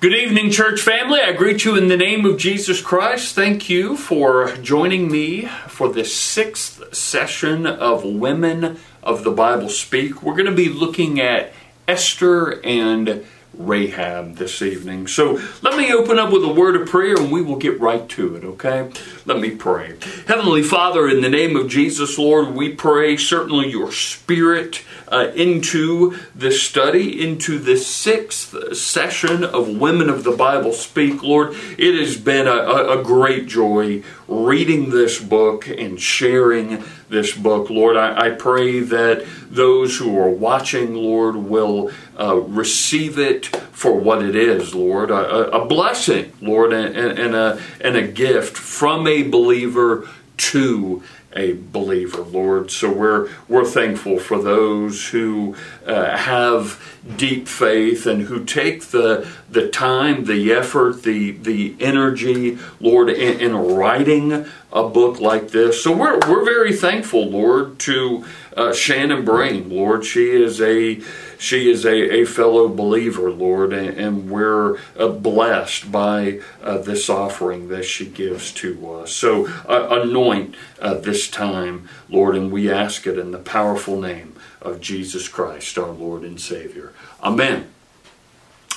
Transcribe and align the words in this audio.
Good 0.00 0.14
evening, 0.14 0.52
church 0.52 0.80
family. 0.80 1.20
I 1.20 1.32
greet 1.32 1.64
you 1.64 1.74
in 1.74 1.88
the 1.88 1.96
name 1.96 2.24
of 2.24 2.38
Jesus 2.38 2.80
Christ. 2.80 3.34
Thank 3.34 3.68
you 3.68 3.96
for 3.96 4.54
joining 4.58 5.10
me 5.10 5.46
for 5.66 5.88
the 5.88 6.04
sixth 6.04 6.94
session 6.94 7.66
of 7.66 8.04
Women 8.04 8.78
of 9.02 9.24
the 9.24 9.32
Bible 9.32 9.68
Speak. 9.68 10.22
We're 10.22 10.36
going 10.36 10.46
to 10.46 10.52
be 10.52 10.68
looking 10.68 11.20
at 11.20 11.52
Esther 11.88 12.64
and 12.64 13.26
Rahab 13.58 14.36
this 14.36 14.62
evening. 14.62 15.08
So 15.08 15.40
let 15.62 15.76
me 15.76 15.92
open 15.92 16.18
up 16.18 16.32
with 16.32 16.44
a 16.44 16.52
word 16.52 16.76
of 16.76 16.88
prayer 16.88 17.16
and 17.16 17.32
we 17.32 17.42
will 17.42 17.56
get 17.56 17.80
right 17.80 18.08
to 18.10 18.36
it, 18.36 18.44
okay? 18.44 18.90
Let 19.26 19.40
me 19.40 19.50
pray. 19.50 19.96
Heavenly 20.26 20.62
Father, 20.62 21.08
in 21.08 21.20
the 21.20 21.28
name 21.28 21.56
of 21.56 21.68
Jesus, 21.68 22.16
Lord, 22.18 22.54
we 22.54 22.72
pray 22.72 23.16
certainly 23.16 23.68
your 23.68 23.90
spirit 23.90 24.84
uh, 25.08 25.32
into 25.34 26.18
this 26.34 26.62
study, 26.62 27.20
into 27.20 27.58
this 27.58 27.86
sixth 27.86 28.76
session 28.76 29.42
of 29.42 29.68
Women 29.68 30.08
of 30.08 30.22
the 30.22 30.36
Bible 30.36 30.72
Speak. 30.72 31.22
Lord, 31.22 31.54
it 31.76 31.98
has 31.98 32.16
been 32.16 32.46
a, 32.46 33.00
a 33.00 33.02
great 33.02 33.46
joy 33.46 34.02
reading 34.28 34.90
this 34.90 35.18
book 35.18 35.66
and 35.66 36.00
sharing 36.00 36.84
this 37.08 37.34
book. 37.34 37.70
Lord, 37.70 37.96
I, 37.96 38.26
I 38.26 38.30
pray 38.30 38.80
that 38.80 39.26
those 39.50 39.96
who 39.96 40.18
are 40.18 40.28
watching, 40.28 40.94
Lord, 40.94 41.36
will 41.36 41.90
uh, 42.20 42.36
receive 42.36 43.18
it 43.18 43.46
for 43.46 43.94
what 43.94 44.22
it 44.22 44.36
is, 44.36 44.74
Lord. 44.74 45.10
A, 45.10 45.50
a 45.50 45.64
blessing, 45.64 46.32
Lord, 46.42 46.72
and, 46.74 46.94
and, 46.94 47.34
a, 47.34 47.60
and 47.80 47.96
a 47.96 48.06
gift 48.06 48.56
from 48.56 49.06
a 49.06 49.22
believer 49.22 50.06
to 50.36 51.02
a 51.34 51.52
believer, 51.52 52.22
Lord. 52.22 52.70
So 52.70 52.90
we're 52.90 53.28
we're 53.48 53.64
thankful 53.64 54.18
for 54.18 54.40
those 54.40 55.08
who 55.08 55.56
uh, 55.86 56.16
have 56.16 56.98
deep 57.16 57.48
faith 57.48 58.06
and 58.06 58.22
who 58.22 58.44
take 58.44 58.86
the 58.86 59.28
the 59.50 59.68
time, 59.68 60.24
the 60.24 60.52
effort, 60.52 61.02
the 61.02 61.32
the 61.32 61.76
energy, 61.80 62.58
Lord, 62.80 63.10
in, 63.10 63.40
in 63.40 63.56
writing 63.56 64.46
a 64.72 64.88
book 64.88 65.20
like 65.20 65.48
this. 65.48 65.82
So 65.82 65.94
we're 65.94 66.18
we're 66.26 66.44
very 66.44 66.72
thankful, 66.72 67.28
Lord, 67.28 67.78
to 67.80 68.24
uh, 68.56 68.72
Shannon 68.72 69.24
Bream, 69.24 69.70
Lord. 69.70 70.04
She 70.04 70.30
is 70.30 70.60
a 70.60 71.00
she 71.38 71.70
is 71.70 71.84
a, 71.84 72.20
a 72.20 72.24
fellow 72.24 72.68
believer, 72.68 73.30
Lord, 73.30 73.72
and, 73.72 73.96
and 73.96 74.30
we're 74.30 74.78
uh, 74.98 75.08
blessed 75.08 75.90
by 75.90 76.40
uh, 76.62 76.78
this 76.78 77.08
offering 77.08 77.68
that 77.68 77.84
she 77.84 78.06
gives 78.06 78.52
to 78.54 78.92
us. 78.94 79.12
So 79.12 79.46
uh, 79.68 80.00
anoint 80.02 80.56
uh, 80.80 80.94
this 80.94 81.28
time, 81.28 81.88
Lord, 82.08 82.36
and 82.36 82.50
we 82.50 82.70
ask 82.70 83.06
it 83.06 83.18
in 83.18 83.30
the 83.30 83.38
powerful 83.38 84.00
name 84.00 84.34
of 84.60 84.80
Jesus 84.80 85.28
Christ, 85.28 85.78
our 85.78 85.90
Lord 85.90 86.22
and 86.22 86.40
Savior. 86.40 86.92
Amen. 87.22 87.68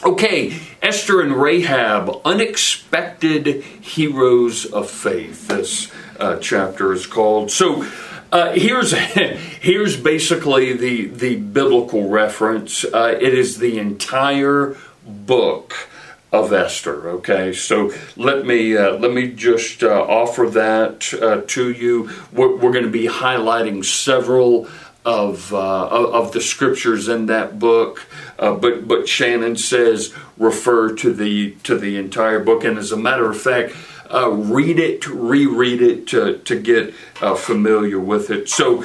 Okay, 0.04 0.60
Esther 0.82 1.22
and 1.22 1.36
Rahab, 1.36 2.22
unexpected 2.26 3.64
heroes 3.64 4.66
of 4.66 4.90
faith. 4.90 5.48
This 5.48 5.92
uh, 6.20 6.38
chapter 6.38 6.92
is 6.92 7.06
called. 7.06 7.52
So, 7.52 7.84
uh, 8.32 8.54
here's 8.54 8.94
here's 9.62 9.98
basically 9.98 10.74
the 10.74 11.08
the 11.08 11.36
biblical 11.36 12.10
reference. 12.10 12.86
Uh, 12.86 13.18
it 13.20 13.34
is 13.34 13.58
the 13.58 13.78
entire 13.78 14.78
book 15.06 15.90
of 16.32 16.54
Esther. 16.54 17.10
Okay, 17.10 17.52
so 17.52 17.92
let 18.16 18.46
me 18.46 18.78
uh, 18.78 18.92
let 18.94 19.12
me 19.12 19.32
just 19.32 19.84
uh, 19.84 20.02
offer 20.02 20.50
that 20.50 21.14
uh, 21.22 21.42
to 21.48 21.72
you. 21.72 22.10
We're, 22.32 22.56
we're 22.56 22.72
going 22.72 22.86
to 22.86 22.92
be 22.92 23.08
highlighting 23.08 23.84
several 23.84 24.68
of 25.04 25.54
uh, 25.54 25.88
of 25.88 26.32
the 26.32 26.42
scriptures 26.42 27.10
in 27.10 27.26
that 27.26 27.60
book, 27.60 28.08
but 28.38 28.88
but 28.88 29.10
Shannon 29.10 29.58
says 29.58 30.14
refer 30.38 30.94
to 30.96 31.12
the 31.12 31.56
to 31.64 31.78
the 31.78 31.98
entire 31.98 32.40
book, 32.40 32.64
and 32.64 32.78
as 32.78 32.92
a 32.92 32.98
matter 32.98 33.30
of 33.30 33.42
fact, 33.42 33.74
uh, 34.14 34.30
read 34.30 34.80
it, 34.80 35.08
reread 35.08 35.82
it 35.82 36.08
to, 36.08 36.38
to 36.40 36.60
get 36.60 36.94
uh, 37.22 37.36
familiar 37.36 38.00
with 38.00 38.30
it. 38.30 38.50
So, 38.50 38.84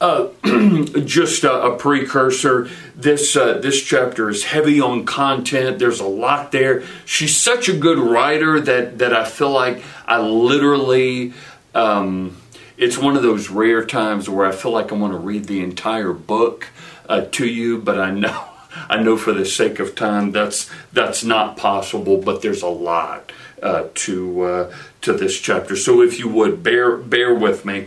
uh, 0.00 0.28
just 1.04 1.44
a, 1.44 1.62
a, 1.62 1.76
precursor. 1.76 2.68
This 2.94 3.36
uh, 3.36 3.58
this 3.58 3.82
chapter 3.82 4.28
is 4.28 4.44
heavy 4.44 4.80
on 4.80 5.04
content. 5.04 5.78
There's 5.78 6.00
a 6.00 6.06
lot 6.06 6.52
there. 6.52 6.84
She's 7.04 7.36
such 7.36 7.68
a 7.68 7.76
good 7.76 7.98
writer 7.98 8.60
that 8.60 8.98
that 8.98 9.12
I 9.12 9.24
feel 9.24 9.50
like 9.50 9.82
I 10.06 10.20
literally. 10.20 11.32
Um, 11.74 12.36
it's 12.76 12.96
one 12.96 13.16
of 13.16 13.22
those 13.22 13.50
rare 13.50 13.84
times 13.84 14.30
where 14.30 14.46
I 14.46 14.52
feel 14.52 14.70
like 14.70 14.92
I 14.92 14.94
want 14.94 15.12
to 15.12 15.18
read 15.18 15.46
the 15.46 15.64
entire 15.64 16.12
book 16.12 16.68
uh, 17.08 17.22
to 17.32 17.46
you, 17.46 17.78
but 17.78 17.98
I 17.98 18.12
know. 18.12 18.44
I 18.88 19.02
know 19.02 19.16
for 19.16 19.32
the 19.32 19.46
sake 19.46 19.78
of 19.78 19.94
time 19.94 20.32
that's 20.32 20.70
that's 20.92 21.24
not 21.24 21.56
possible, 21.56 22.18
but 22.18 22.42
there's 22.42 22.62
a 22.62 22.68
lot 22.68 23.32
uh, 23.62 23.88
to 23.94 24.42
uh, 24.42 24.74
to 25.02 25.12
this 25.12 25.38
chapter. 25.38 25.76
So 25.76 26.02
if 26.02 26.18
you 26.18 26.28
would 26.28 26.62
bear 26.62 26.96
bear 26.96 27.34
with 27.34 27.64
me, 27.64 27.86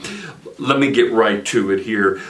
let 0.58 0.80
me 0.80 0.92
get 0.92 1.12
right 1.12 1.46
to 1.48 1.72
it 1.72 1.82
here. 1.84 2.22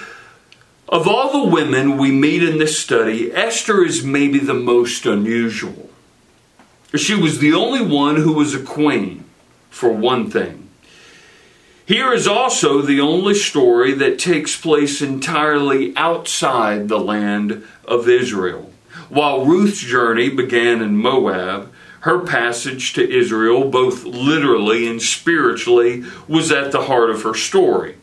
Of 0.90 1.08
all 1.08 1.32
the 1.32 1.50
women 1.50 1.98
we 1.98 2.12
meet 2.12 2.44
in 2.44 2.58
this 2.58 2.78
study, 2.78 3.32
Esther 3.32 3.86
is 3.86 4.04
maybe 4.04 4.40
the 4.40 4.54
most 4.54 5.06
unusual. 5.06 5.90
She 6.96 7.16
was 7.16 7.40
the 7.40 7.54
only 7.54 7.82
one 7.82 8.18
who 8.18 8.34
was 8.34 8.54
a 8.54 8.62
queen, 8.62 9.24
for 9.70 9.90
one 9.90 10.30
thing. 10.30 10.61
Here 11.92 12.14
is 12.14 12.26
also 12.26 12.82
the 12.82 13.02
only 13.02 13.34
story 13.34 13.92
that 13.96 14.18
takes 14.18 14.56
place 14.56 15.02
entirely 15.02 15.94
outside 15.98 16.88
the 16.88 16.98
land 16.98 17.66
of 17.84 18.08
Israel. 18.08 18.72
While 19.10 19.44
Ruth's 19.44 19.82
journey 19.82 20.30
began 20.30 20.82
in 20.82 20.96
Moab, 20.96 21.70
her 22.08 22.20
passage 22.20 22.94
to 22.94 23.12
Israel, 23.12 23.70
both 23.70 24.06
literally 24.06 24.88
and 24.88 25.02
spiritually, 25.02 26.06
was 26.30 26.50
at 26.50 26.72
the 26.72 26.84
heart 26.84 27.10
of 27.10 27.24
her 27.24 27.34
story. 27.34 27.98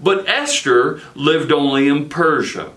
But 0.00 0.26
Esther 0.26 1.02
lived 1.14 1.52
only 1.52 1.86
in 1.86 2.08
Persia, 2.08 2.72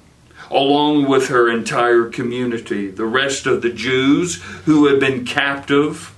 along 0.51 1.07
with 1.07 1.29
her 1.29 1.49
entire 1.49 2.09
community, 2.09 2.91
the 2.91 3.05
rest 3.05 3.45
of 3.45 3.61
the 3.61 3.71
Jews 3.71 4.43
who 4.65 4.87
had 4.87 4.99
been 4.99 5.23
captive 5.23 6.13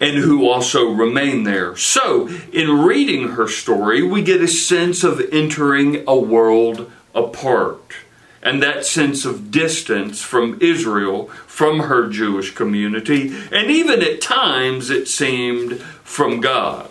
and 0.00 0.16
who 0.16 0.48
also 0.48 0.90
remain 0.90 1.44
there. 1.44 1.76
So, 1.76 2.28
in 2.52 2.84
reading 2.84 3.30
her 3.30 3.48
story, 3.48 4.02
we 4.02 4.22
get 4.22 4.42
a 4.42 4.48
sense 4.48 5.02
of 5.02 5.20
entering 5.32 6.04
a 6.06 6.16
world 6.16 6.90
apart 7.14 7.94
and 8.42 8.62
that 8.62 8.86
sense 8.86 9.24
of 9.24 9.50
distance 9.50 10.22
from 10.22 10.58
Israel, 10.60 11.26
from 11.46 11.80
her 11.80 12.08
Jewish 12.08 12.54
community, 12.54 13.34
and 13.50 13.70
even 13.70 14.02
at 14.02 14.20
times 14.20 14.90
it 14.90 15.08
seemed 15.08 15.80
from 16.04 16.40
God. 16.40 16.88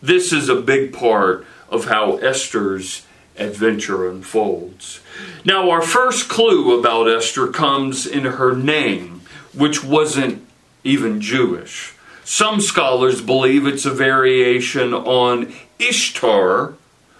This 0.00 0.32
is 0.32 0.48
a 0.48 0.60
big 0.60 0.92
part 0.94 1.44
of 1.68 1.86
how 1.86 2.16
Esther's 2.16 3.04
adventure 3.36 4.08
unfolds. 4.08 5.00
Now, 5.44 5.68
our 5.70 5.82
first 5.82 6.28
clue 6.28 6.78
about 6.78 7.08
Esther 7.10 7.48
comes 7.48 8.06
in 8.06 8.24
her 8.24 8.56
name, 8.56 9.20
which 9.52 9.84
wasn't 9.84 10.46
even 10.82 11.20
Jewish. 11.20 11.95
Some 12.28 12.60
scholars 12.60 13.20
believe 13.20 13.68
it's 13.68 13.86
a 13.86 13.92
variation 13.92 14.92
on 14.92 15.54
Ishtar, 15.78 16.74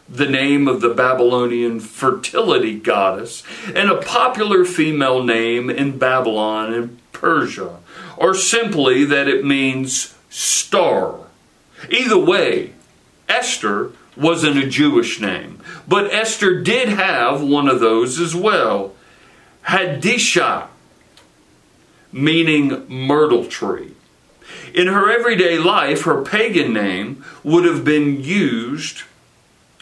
the 0.08 0.26
name 0.26 0.66
of 0.66 0.80
the 0.80 0.92
Babylonian 0.92 1.78
fertility 1.78 2.76
goddess, 2.76 3.44
and 3.72 3.88
a 3.88 4.02
popular 4.02 4.64
female 4.64 5.22
name 5.22 5.70
in 5.70 5.96
Babylon 5.96 6.74
and 6.74 6.98
Persia, 7.12 7.78
or 8.16 8.34
simply 8.34 9.04
that 9.04 9.28
it 9.28 9.44
means 9.44 10.16
star. 10.28 11.20
Either 11.88 12.18
way, 12.18 12.72
Esther 13.28 13.92
wasn't 14.16 14.58
a 14.58 14.66
Jewish 14.66 15.20
name, 15.20 15.62
but 15.86 16.12
Esther 16.12 16.60
did 16.60 16.88
have 16.88 17.40
one 17.40 17.68
of 17.68 17.78
those 17.78 18.18
as 18.18 18.34
well. 18.34 18.92
Hadassah, 19.62 20.66
meaning 22.10 22.84
myrtle 22.88 23.46
tree. 23.46 23.95
In 24.76 24.88
her 24.88 25.10
everyday 25.10 25.58
life, 25.58 26.02
her 26.02 26.20
pagan 26.20 26.74
name 26.74 27.24
would 27.42 27.64
have 27.64 27.82
been 27.82 28.22
used 28.22 29.04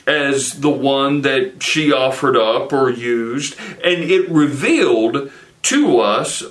as 0.06 0.60
the 0.60 0.70
one 0.70 1.22
that 1.22 1.64
she 1.64 1.92
offered 1.92 2.36
up 2.36 2.72
or 2.72 2.90
used, 2.90 3.58
and 3.82 4.04
it 4.04 4.30
revealed 4.30 5.32
to 5.62 5.98
us 5.98 6.44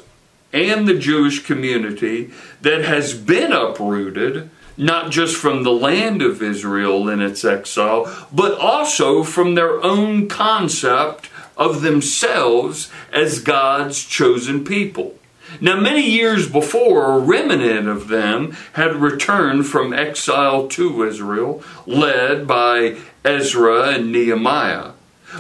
and 0.51 0.85
the 0.85 0.99
Jewish 0.99 1.45
community 1.45 2.31
that 2.61 2.83
has 2.83 3.13
been 3.13 3.53
uprooted 3.53 4.49
not 4.75 5.09
just 5.09 5.37
from 5.37 5.63
the 5.63 5.71
land 5.71 6.21
of 6.21 6.41
Israel 6.41 7.07
in 7.07 7.21
its 7.21 7.45
exile, 7.45 8.27
but 8.33 8.57
also 8.57 9.23
from 9.23 9.55
their 9.55 9.81
own 9.81 10.27
concept 10.27 11.29
of 11.55 11.81
themselves 11.81 12.89
as 13.11 13.39
God's 13.39 14.03
chosen 14.03 14.65
people. 14.65 15.15
Now, 15.61 15.79
many 15.79 16.09
years 16.09 16.49
before, 16.49 17.13
a 17.13 17.19
remnant 17.19 17.87
of 17.87 18.07
them 18.07 18.55
had 18.73 18.95
returned 18.95 19.67
from 19.67 19.93
exile 19.93 20.67
to 20.69 21.03
Israel, 21.03 21.63
led 21.85 22.47
by 22.47 22.97
Ezra 23.23 23.89
and 23.89 24.11
Nehemiah. 24.11 24.91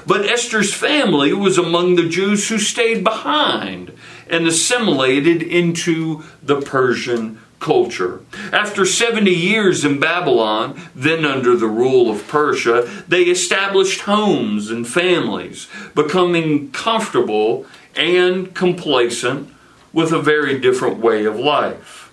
But 0.07 0.25
Esther's 0.25 0.73
family 0.73 1.33
was 1.33 1.57
among 1.57 1.95
the 1.95 2.09
Jews 2.09 2.49
who 2.49 2.57
stayed 2.57 3.03
behind 3.03 3.91
and 4.29 4.47
assimilated 4.47 5.43
into 5.43 6.23
the 6.41 6.61
Persian 6.61 7.39
culture. 7.59 8.21
After 8.51 8.85
70 8.85 9.31
years 9.31 9.85
in 9.85 9.99
Babylon, 9.99 10.79
then 10.93 11.23
under 11.25 11.55
the 11.55 11.67
rule 11.67 12.11
of 12.11 12.27
Persia, 12.27 12.89
they 13.07 13.23
established 13.23 14.01
homes 14.01 14.69
and 14.69 14.87
families, 14.87 15.67
becoming 15.95 16.71
comfortable 16.71 17.65
and 17.95 18.53
complacent 18.53 19.52
with 19.93 20.11
a 20.11 20.21
very 20.21 20.59
different 20.59 20.97
way 20.97 21.23
of 21.23 21.39
life. 21.39 22.11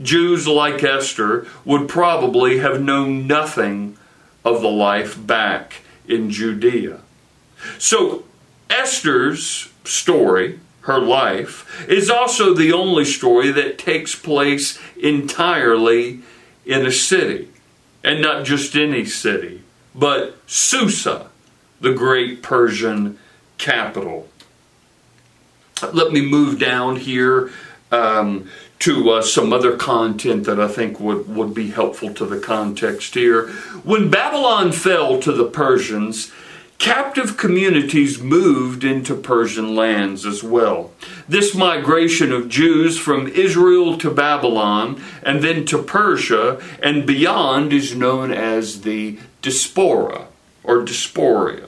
Jews 0.00 0.46
like 0.46 0.84
Esther 0.84 1.46
would 1.64 1.88
probably 1.88 2.58
have 2.58 2.80
known 2.80 3.26
nothing 3.26 3.96
of 4.44 4.62
the 4.62 4.70
life 4.70 5.26
back 5.26 5.82
in 6.06 6.30
Judea. 6.30 7.00
So, 7.78 8.24
Esther's 8.70 9.70
story 9.84 10.60
her 10.88 10.98
life, 10.98 11.86
is 11.86 12.08
also 12.08 12.54
the 12.54 12.72
only 12.72 13.04
story 13.04 13.52
that 13.52 13.76
takes 13.78 14.14
place 14.14 14.80
entirely 14.96 16.20
in 16.64 16.86
a 16.86 16.90
city. 16.90 17.46
And 18.02 18.22
not 18.22 18.46
just 18.46 18.74
any 18.74 19.04
city, 19.04 19.62
but 19.94 20.38
Susa, 20.46 21.28
the 21.78 21.92
great 21.92 22.42
Persian 22.42 23.18
capital. 23.58 24.28
Let 25.82 26.12
me 26.12 26.20
move 26.20 26.58
down 26.58 26.96
here 26.96 27.50
um, 27.90 28.50
to 28.80 29.10
uh, 29.10 29.22
some 29.22 29.52
other 29.52 29.76
content 29.76 30.44
that 30.44 30.60
I 30.60 30.68
think 30.68 31.00
would, 31.00 31.34
would 31.34 31.54
be 31.54 31.70
helpful 31.70 32.12
to 32.14 32.26
the 32.26 32.38
context 32.38 33.14
here. 33.14 33.48
When 33.84 34.10
Babylon 34.10 34.72
fell 34.72 35.20
to 35.20 35.32
the 35.32 35.46
Persians, 35.46 36.32
Captive 36.78 37.36
communities 37.36 38.20
moved 38.20 38.84
into 38.84 39.16
Persian 39.16 39.74
lands 39.74 40.24
as 40.24 40.44
well. 40.44 40.92
This 41.28 41.52
migration 41.52 42.30
of 42.30 42.48
Jews 42.48 42.96
from 42.96 43.26
Israel 43.26 43.98
to 43.98 44.12
Babylon 44.12 45.02
and 45.24 45.42
then 45.42 45.66
to 45.66 45.82
Persia 45.82 46.62
and 46.80 47.04
beyond 47.04 47.72
is 47.72 47.96
known 47.96 48.30
as 48.30 48.82
the 48.82 49.18
diaspora 49.42 50.28
or 50.62 50.84
diaspora. 50.84 51.67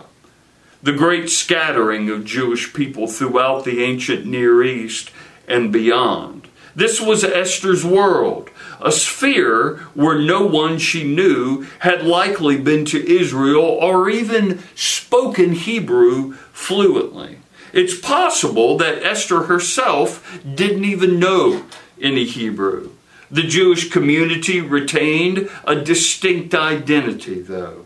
The 0.83 0.93
great 0.93 1.29
scattering 1.29 2.09
of 2.09 2.25
Jewish 2.25 2.73
people 2.73 3.07
throughout 3.07 3.65
the 3.65 3.83
ancient 3.83 4.27
Near 4.27 4.63
East 4.63 5.11
and 5.47 5.73
beyond. 5.73 6.49
This 6.75 7.01
was 7.01 7.25
Esther's 7.25 7.85
world 7.85 8.51
a 8.81 8.91
sphere 8.91 9.77
where 9.95 10.19
no 10.19 10.45
one 10.45 10.79
she 10.79 11.05
knew 11.05 11.67
had 11.81 12.05
likely 12.05 12.57
been 12.57 12.85
to 12.87 13.11
Israel 13.11 13.63
or 13.63 14.09
even 14.09 14.63
spoken 14.75 15.53
Hebrew 15.53 16.33
fluently. 16.53 17.39
It's 17.73 17.99
possible 17.99 18.77
that 18.79 19.05
Esther 19.05 19.43
herself 19.45 20.41
didn't 20.55 20.85
even 20.85 21.21
know 21.21 21.65
any 22.01 22.25
Hebrew. 22.25 22.91
The 23.31 23.43
Jewish 23.43 23.91
community 23.91 24.61
retained 24.61 25.49
a 25.65 25.77
distinct 25.77 26.55
identity, 26.55 27.41
though, 27.41 27.85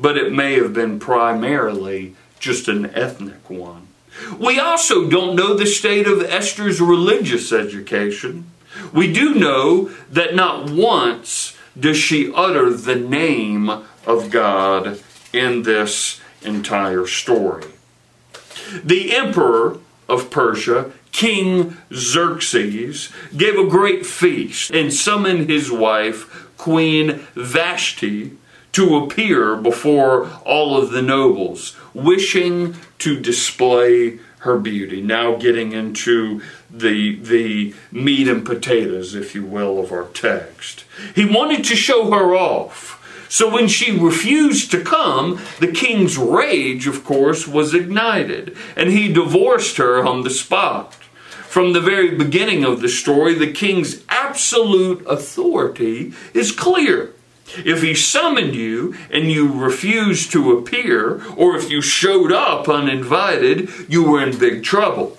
but 0.00 0.16
it 0.16 0.32
may 0.32 0.54
have 0.54 0.72
been 0.72 0.98
primarily 0.98 2.14
just 2.38 2.68
an 2.68 2.86
ethnic 2.94 3.50
one. 3.50 3.86
We 4.38 4.58
also 4.58 5.08
don't 5.08 5.36
know 5.36 5.54
the 5.54 5.66
state 5.66 6.06
of 6.06 6.22
Esther's 6.22 6.80
religious 6.80 7.52
education. 7.52 8.50
We 8.92 9.12
do 9.12 9.34
know 9.34 9.90
that 10.10 10.34
not 10.34 10.70
once 10.70 11.56
does 11.78 11.96
she 11.96 12.32
utter 12.34 12.70
the 12.70 12.96
name 12.96 13.68
of 14.06 14.30
God 14.30 15.00
in 15.32 15.62
this 15.62 16.20
entire 16.42 17.06
story. 17.06 17.66
The 18.82 19.14
emperor 19.14 19.78
of 20.08 20.30
Persia, 20.30 20.92
King 21.12 21.76
Xerxes, 21.92 23.10
gave 23.36 23.58
a 23.58 23.68
great 23.68 24.06
feast 24.06 24.70
and 24.70 24.92
summoned 24.92 25.48
his 25.48 25.70
wife, 25.70 26.48
Queen 26.56 27.20
Vashti, 27.34 28.36
to 28.72 28.96
appear 28.96 29.56
before 29.56 30.30
all 30.44 30.76
of 30.80 30.90
the 30.90 31.02
nobles, 31.02 31.76
wishing 31.94 32.76
to 32.98 33.18
display 33.18 34.18
her 34.40 34.58
beauty. 34.58 35.02
Now 35.02 35.36
getting 35.36 35.72
into 35.72 36.40
the 36.70 37.16
the 37.16 37.74
meat 37.92 38.28
and 38.28 38.44
potatoes, 38.44 39.14
if 39.14 39.34
you 39.34 39.44
will, 39.44 39.78
of 39.78 39.92
our 39.92 40.06
text. 40.08 40.84
He 41.14 41.24
wanted 41.24 41.64
to 41.64 41.76
show 41.76 42.10
her 42.10 42.34
off. 42.34 42.96
So 43.28 43.48
when 43.48 43.68
she 43.68 43.96
refused 43.96 44.72
to 44.72 44.82
come, 44.82 45.40
the 45.60 45.70
king's 45.70 46.18
rage, 46.18 46.88
of 46.88 47.04
course, 47.04 47.46
was 47.46 47.74
ignited, 47.74 48.56
and 48.74 48.90
he 48.90 49.12
divorced 49.12 49.76
her 49.76 50.04
on 50.04 50.22
the 50.22 50.30
spot. 50.30 50.94
From 51.46 51.72
the 51.72 51.80
very 51.80 52.16
beginning 52.16 52.64
of 52.64 52.80
the 52.80 52.88
story, 52.88 53.34
the 53.34 53.52
king's 53.52 54.02
absolute 54.08 55.04
authority 55.06 56.12
is 56.34 56.50
clear. 56.50 57.12
If 57.56 57.82
he 57.82 57.94
summoned 57.94 58.54
you 58.54 58.94
and 59.10 59.30
you 59.30 59.52
refused 59.52 60.32
to 60.32 60.56
appear, 60.56 61.22
or 61.36 61.56
if 61.56 61.70
you 61.70 61.82
showed 61.82 62.32
up 62.32 62.68
uninvited, 62.68 63.68
you 63.88 64.04
were 64.04 64.22
in 64.22 64.38
big 64.38 64.62
trouble. 64.62 65.18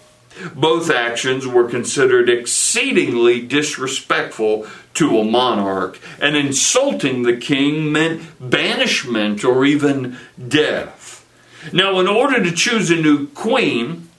Both 0.55 0.89
actions 0.89 1.45
were 1.45 1.69
considered 1.69 2.29
exceedingly 2.29 3.41
disrespectful 3.41 4.65
to 4.95 5.19
a 5.19 5.23
monarch, 5.23 5.99
and 6.19 6.35
insulting 6.35 7.23
the 7.23 7.37
king 7.37 7.91
meant 7.91 8.23
banishment 8.39 9.43
or 9.43 9.65
even 9.65 10.17
death. 10.47 11.25
Now, 11.71 11.99
in 11.99 12.07
order 12.07 12.43
to 12.43 12.51
choose 12.51 12.89
a 12.89 12.95
new 12.95 13.27
queen, 13.27 14.09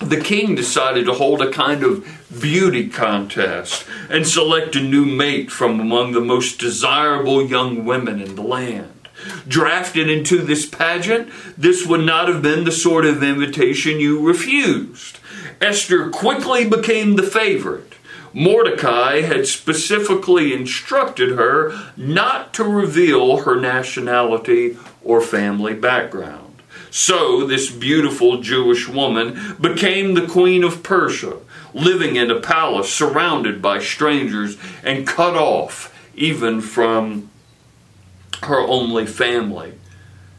the 0.00 0.20
king 0.20 0.54
decided 0.54 1.04
to 1.04 1.14
hold 1.14 1.42
a 1.42 1.52
kind 1.52 1.84
of 1.84 2.06
beauty 2.40 2.88
contest 2.88 3.86
and 4.08 4.26
select 4.26 4.74
a 4.74 4.80
new 4.80 5.04
mate 5.04 5.50
from 5.50 5.78
among 5.78 6.12
the 6.12 6.20
most 6.20 6.58
desirable 6.58 7.46
young 7.46 7.84
women 7.84 8.20
in 8.20 8.34
the 8.34 8.42
land. 8.42 9.08
Drafted 9.46 10.08
into 10.08 10.38
this 10.38 10.64
pageant, 10.64 11.30
this 11.56 11.86
would 11.86 12.00
not 12.00 12.28
have 12.28 12.40
been 12.40 12.64
the 12.64 12.72
sort 12.72 13.04
of 13.04 13.22
invitation 13.22 14.00
you 14.00 14.26
refused. 14.26 15.18
Esther 15.60 16.08
quickly 16.08 16.66
became 16.66 17.16
the 17.16 17.22
favorite. 17.22 17.94
Mordecai 18.32 19.20
had 19.20 19.46
specifically 19.46 20.54
instructed 20.54 21.36
her 21.36 21.72
not 21.96 22.54
to 22.54 22.64
reveal 22.64 23.38
her 23.38 23.60
nationality 23.60 24.78
or 25.02 25.20
family 25.20 25.74
background. 25.74 26.49
So, 26.90 27.46
this 27.46 27.70
beautiful 27.70 28.40
Jewish 28.40 28.88
woman 28.88 29.56
became 29.60 30.14
the 30.14 30.26
queen 30.26 30.64
of 30.64 30.82
Persia, 30.82 31.38
living 31.72 32.16
in 32.16 32.30
a 32.30 32.40
palace 32.40 32.92
surrounded 32.92 33.62
by 33.62 33.78
strangers 33.78 34.56
and 34.82 35.06
cut 35.06 35.36
off 35.36 35.96
even 36.14 36.60
from 36.60 37.30
her 38.42 38.60
only 38.60 39.06
family. 39.06 39.74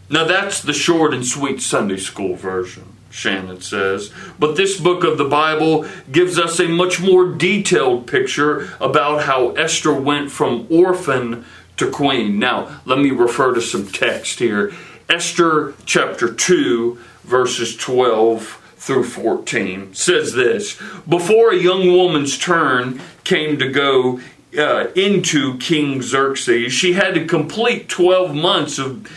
Now, 0.10 0.26
that's 0.26 0.62
the 0.62 0.74
short 0.74 1.14
and 1.14 1.26
sweet 1.26 1.62
Sunday 1.62 1.98
school 1.98 2.36
version. 2.36 2.98
Shannon 3.12 3.62
says. 3.62 4.12
But 4.40 4.56
this 4.56 4.80
book 4.80 5.04
of 5.04 5.18
the 5.18 5.26
Bible 5.26 5.86
gives 6.12 6.40
us 6.40 6.60
a 6.60 6.68
much 6.68 7.02
more 7.02 7.28
detailed 7.28 8.08
picture 8.08 8.70
about 8.80 9.24
how 9.24 9.50
Esther 9.52 9.94
went 9.94 10.32
from 10.32 10.66
orphan 10.70 11.46
to 11.78 11.90
queen. 11.90 12.40
Now, 12.40 12.82
let 12.86 13.00
me 13.00 13.12
refer 13.12 13.54
to 13.54 13.62
some 13.62 13.88
text 13.88 14.40
here. 14.40 14.72
Esther 15.10 15.74
chapter 15.86 16.34
2, 16.34 16.98
verses 17.24 17.76
12 17.78 18.58
through 18.78 19.04
14 19.04 19.94
says 19.94 20.34
this 20.34 20.80
Before 21.08 21.52
a 21.52 21.58
young 21.58 21.92
woman's 21.92 22.38
turn 22.38 23.02
came 23.24 23.60
to 23.60 23.70
go 23.70 24.20
uh, 24.58 24.88
into 24.96 25.58
King 25.60 26.02
Xerxes, 26.02 26.74
she 26.74 26.94
had 26.94 27.14
to 27.14 27.26
complete 27.26 27.88
12 27.88 28.36
months 28.36 28.80
of 28.80 29.08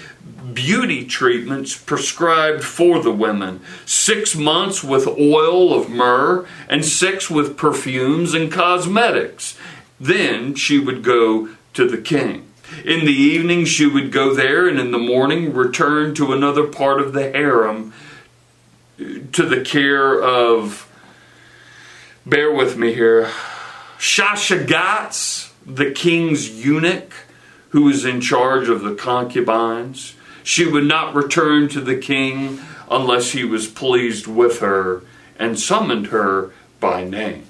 beauty 0.55 1.05
treatments 1.05 1.76
prescribed 1.76 2.62
for 2.62 3.03
the 3.03 3.11
women 3.11 3.61
six 3.85 4.37
months 4.37 4.85
with 4.85 5.07
oil 5.07 5.75
of 5.75 5.91
myrrh, 5.91 6.47
and 6.69 6.85
six 6.85 7.29
with 7.29 7.57
perfumes 7.57 8.35
and 8.35 8.53
cosmetics. 8.53 9.59
Then 9.99 10.55
she 10.55 10.79
would 10.79 11.03
go 11.03 11.50
to 11.75 11.88
the 11.88 11.99
king. 11.99 12.47
In 12.83 13.04
the 13.04 13.12
evening, 13.12 13.64
she 13.64 13.87
would 13.87 14.11
go 14.11 14.35
there, 14.35 14.66
and 14.66 14.78
in 14.78 14.90
the 14.90 14.99
morning, 14.99 15.52
return 15.52 16.14
to 16.14 16.33
another 16.33 16.66
part 16.66 17.00
of 17.00 17.12
the 17.12 17.31
harem 17.31 17.93
to 18.97 19.43
the 19.43 19.61
care 19.61 20.23
of, 20.23 20.88
bear 22.25 22.52
with 22.52 22.76
me 22.76 22.95
here, 22.95 23.31
Shaashgaz, 23.99 25.50
the 25.66 25.90
king's 25.90 26.50
eunuch, 26.50 27.12
who 27.71 27.83
was 27.83 28.04
in 28.04 28.21
charge 28.21 28.69
of 28.69 28.83
the 28.83 28.95
concubines. 28.95 30.14
She 30.43 30.66
would 30.66 30.85
not 30.85 31.14
return 31.14 31.69
to 31.71 31.81
the 31.81 31.97
king 31.97 32.61
unless 32.90 33.33
he 33.33 33.45
was 33.45 33.66
pleased 33.66 34.26
with 34.26 34.61
her 34.61 35.02
and 35.38 35.59
summoned 35.59 36.09
her 36.09 36.52
by 36.81 37.02
name. 37.02 37.47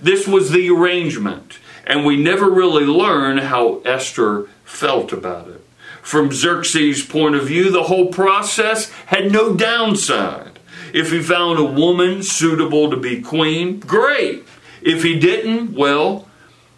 This 0.00 0.28
was 0.28 0.50
the 0.50 0.70
arrangement 0.70 1.58
and 1.86 2.04
we 2.04 2.16
never 2.16 2.50
really 2.50 2.84
learn 2.84 3.38
how 3.38 3.80
Esther 3.84 4.48
felt 4.64 5.12
about 5.12 5.48
it. 5.48 5.64
From 6.02 6.32
Xerxes' 6.32 7.04
point 7.04 7.34
of 7.34 7.46
view, 7.46 7.70
the 7.70 7.84
whole 7.84 8.08
process 8.08 8.90
had 9.06 9.30
no 9.30 9.54
downside. 9.54 10.58
If 10.92 11.12
he 11.12 11.22
found 11.22 11.58
a 11.58 11.64
woman 11.64 12.22
suitable 12.22 12.90
to 12.90 12.96
be 12.96 13.20
queen, 13.20 13.80
great. 13.80 14.44
If 14.82 15.02
he 15.02 15.18
didn't, 15.18 15.74
well, 15.74 16.26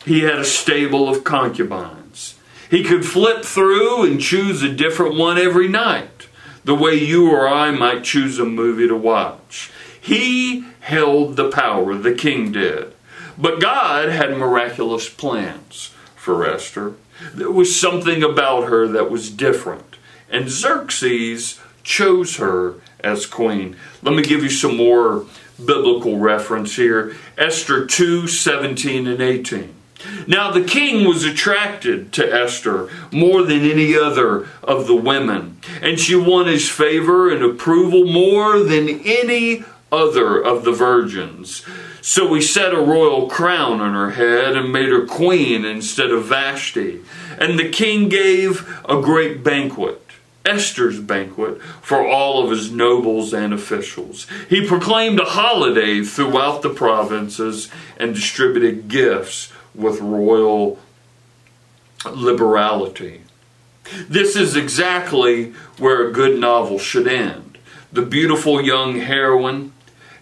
he 0.05 0.21
had 0.21 0.39
a 0.39 0.45
stable 0.45 1.09
of 1.09 1.25
concubines. 1.25 2.35
He 2.69 2.83
could 2.83 3.07
flip 3.07 3.45
through 3.45 4.05
and 4.05 4.21
choose 4.21 4.63
a 4.63 4.73
different 4.73 5.17
one 5.17 5.39
every 5.39 5.69
night, 5.69 6.27
the 6.65 6.75
way 6.75 6.95
you 6.95 7.31
or 7.31 7.47
I 7.47 7.71
might 7.71 8.05
choose 8.05 8.39
a 8.39 8.45
movie 8.45 8.89
to 8.89 8.97
watch. 8.97 9.71
He 10.01 10.67
held 10.81 11.37
the 11.37 11.51
power, 11.51 11.95
the 11.95 12.15
king 12.15 12.51
did. 12.51 12.92
But 13.43 13.61
God 13.61 14.09
had 14.09 14.37
miraculous 14.37 15.09
plans 15.09 15.93
for 16.15 16.47
Esther. 16.47 16.95
There 17.35 17.51
was 17.51 17.79
something 17.79 18.23
about 18.23 18.69
her 18.69 18.87
that 18.87 19.11
was 19.11 19.31
different. 19.31 19.97
And 20.31 20.49
Xerxes 20.49 21.59
chose 21.83 22.37
her 22.37 22.77
as 23.01 23.27
queen. 23.27 23.77
Let 24.01 24.15
me 24.15 24.23
give 24.23 24.45
you 24.45 24.49
some 24.49 24.77
more 24.77 25.27
biblical 25.59 26.19
reference 26.19 26.77
here. 26.77 27.17
Esther 27.37 27.85
2 27.85 28.29
17 28.29 29.09
and 29.09 29.21
18. 29.21 29.75
Now 30.29 30.53
the 30.53 30.65
king 30.65 31.07
was 31.07 31.25
attracted 31.25 32.13
to 32.15 32.33
Esther 32.33 32.89
more 33.11 33.43
than 33.43 33.61
any 33.61 33.97
other 33.97 34.49
of 34.63 34.87
the 34.87 34.97
women, 34.97 35.59
and 35.81 35.99
she 35.99 36.15
won 36.15 36.47
his 36.47 36.69
favor 36.69 37.29
and 37.29 37.43
approval 37.43 38.05
more 38.05 38.61
than 38.61 39.01
any 39.05 39.65
other 39.93 40.43
of 40.43 40.65
the 40.65 40.73
virgins. 40.73 41.65
So 42.03 42.29
we 42.29 42.43
set 42.43 42.75
a 42.75 42.81
royal 42.81 43.29
crown 43.29 43.81
on 43.81 43.95
her 43.95 44.11
head 44.11 44.57
and 44.57 44.73
made 44.73 44.89
her 44.89 45.07
queen 45.07 45.65
instead 45.65 46.11
of 46.11 46.25
Vashti. 46.25 47.01
And 47.39 47.57
the 47.57 47.69
king 47.69 48.09
gave 48.09 48.69
a 48.89 49.01
great 49.01 49.45
banquet. 49.45 50.01
Esther's 50.45 50.99
banquet 50.99 51.63
for 51.81 52.05
all 52.05 52.43
of 52.43 52.51
his 52.51 52.73
nobles 52.73 53.33
and 53.33 53.55
officials. 53.55 54.27
He 54.49 54.67
proclaimed 54.67 55.21
a 55.21 55.25
holiday 55.25 56.03
throughout 56.03 56.63
the 56.63 56.71
provinces 56.71 57.71
and 57.97 58.17
distributed 58.17 58.89
gifts 58.89 59.53
with 59.73 60.01
royal 60.01 60.81
liberality. 62.11 63.21
This 64.09 64.35
is 64.35 64.57
exactly 64.57 65.53
where 65.79 66.09
a 66.09 66.13
good 66.13 66.41
novel 66.41 66.81
should 66.81 67.07
end. 67.07 67.59
The 67.93 68.03
beautiful 68.03 68.61
young 68.61 68.99
heroine 68.99 69.72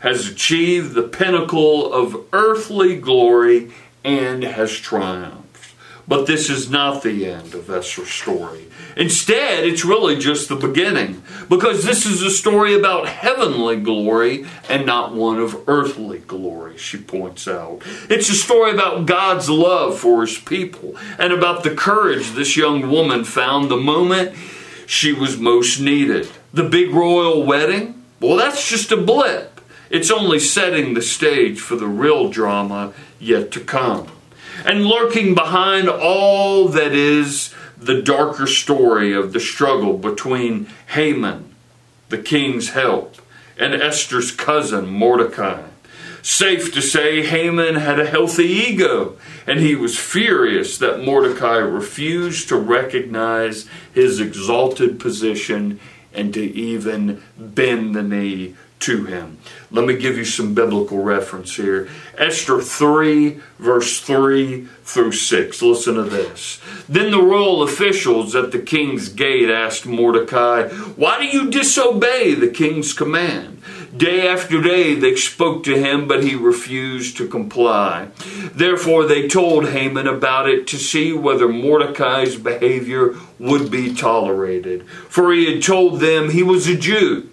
has 0.01 0.29
achieved 0.29 0.95
the 0.95 1.03
pinnacle 1.03 1.93
of 1.93 2.25
earthly 2.33 2.97
glory 2.97 3.71
and 4.05 4.43
has 4.43 4.73
triumphed. 4.73 5.75
But 6.09 6.27
this 6.27 6.51
is 6.51 6.69
not 6.69 7.03
the 7.03 7.27
end 7.27 7.55
of 7.55 7.71
Esther's 7.71 8.11
story. 8.11 8.67
Instead, 8.97 9.65
it's 9.65 9.85
really 9.85 10.17
just 10.19 10.49
the 10.49 10.57
beginning, 10.57 11.23
because 11.49 11.85
this 11.85 12.05
is 12.05 12.23
a 12.23 12.31
story 12.31 12.75
about 12.75 13.07
heavenly 13.07 13.77
glory 13.77 14.45
and 14.69 14.85
not 14.85 15.15
one 15.15 15.39
of 15.39 15.69
earthly 15.69 16.19
glory, 16.19 16.77
she 16.77 16.99
points 16.99 17.47
out. 17.47 17.83
It's 18.09 18.29
a 18.29 18.35
story 18.35 18.73
about 18.73 19.07
God's 19.07 19.49
love 19.49 20.01
for 20.01 20.23
his 20.23 20.37
people 20.37 20.97
and 21.19 21.33
about 21.33 21.63
the 21.63 21.75
courage 21.75 22.33
this 22.33 22.57
young 22.57 22.91
woman 22.91 23.23
found 23.23 23.71
the 23.71 23.77
moment 23.77 24.35
she 24.87 25.13
was 25.13 25.39
most 25.39 25.79
needed. 25.79 26.29
The 26.53 26.69
big 26.69 26.91
royal 26.91 27.45
wedding? 27.45 28.03
Well, 28.19 28.37
that's 28.37 28.69
just 28.69 28.91
a 28.91 28.97
blip. 28.97 29.50
It's 29.91 30.11
only 30.11 30.39
setting 30.39 30.95
the 30.95 31.03
stage 31.03 31.61
for 31.61 31.75
the 31.75 31.89
real 31.89 32.31
drama 32.31 32.93
yet 33.19 33.51
to 33.53 33.61
come. 33.61 34.07
And 34.65 34.87
lurking 34.87 35.35
behind 35.35 35.89
all 35.89 36.69
that 36.69 36.93
is 36.93 37.53
the 37.77 38.01
darker 38.01 38.47
story 38.47 39.13
of 39.13 39.33
the 39.33 39.41
struggle 39.41 39.99
between 39.99 40.69
Haman, 40.89 41.55
the 42.09 42.19
king's 42.19 42.71
help, 42.71 43.17
and 43.59 43.75
Esther's 43.75 44.31
cousin 44.31 44.87
Mordecai. 44.87 45.63
Safe 46.23 46.73
to 46.75 46.83
say, 46.83 47.27
Haman 47.27 47.77
had 47.77 47.99
a 47.99 48.07
healthy 48.07 48.45
ego, 48.45 49.17
and 49.47 49.59
he 49.59 49.75
was 49.75 49.99
furious 49.99 50.77
that 50.79 51.03
Mordecai 51.03 51.57
refused 51.57 52.49
to 52.49 52.57
recognize 52.57 53.67
his 53.93 54.21
exalted 54.21 55.01
position 55.01 55.81
and 56.13 56.35
to 56.35 56.43
even 56.43 57.23
bend 57.39 57.95
the 57.95 58.03
knee 58.03 58.55
to 58.81 59.05
him. 59.05 59.39
Let 59.71 59.87
me 59.87 59.97
give 59.97 60.17
you 60.17 60.25
some 60.25 60.55
biblical 60.55 61.03
reference 61.03 61.55
here. 61.55 61.89
Esther 62.19 62.61
3, 62.61 63.39
verse 63.59 64.01
3 64.01 64.65
through 64.85 65.13
6. 65.13 65.63
Listen 65.63 65.95
to 65.95 66.03
this. 66.03 66.61
Then 66.89 67.11
the 67.11 67.23
royal 67.23 67.63
officials 67.63 68.35
at 68.35 68.53
the 68.53 68.59
king's 68.59 69.09
gate 69.09 69.49
asked 69.49 69.87
Mordecai, 69.87 70.69
Why 70.69 71.19
do 71.19 71.27
you 71.27 71.51
disobey 71.51 72.35
the 72.35 72.49
king's 72.49 72.93
command? 72.93 73.63
Day 73.97 74.27
after 74.29 74.61
day 74.63 74.95
they 74.95 75.17
spoke 75.17 75.65
to 75.65 75.77
him, 75.77 76.07
but 76.09 76.23
he 76.23 76.35
refused 76.35 77.17
to 77.17 77.29
comply. 77.29 78.09
Therefore 78.53 79.05
they 79.05 79.29
told 79.29 79.69
Haman 79.69 80.07
about 80.07 80.49
it 80.49 80.67
to 80.69 80.79
see 80.79 81.13
whether 81.13 81.49
Mordecai's 81.49 82.37
behavior 82.37 83.15
would 83.39 83.71
be 83.71 83.95
tolerated. 83.95 84.89
For 84.89 85.33
he 85.33 85.53
had 85.53 85.63
told 85.63 86.01
them 86.01 86.31
he 86.31 86.43
was 86.43 86.67
a 86.67 86.77
Jew 86.77 87.30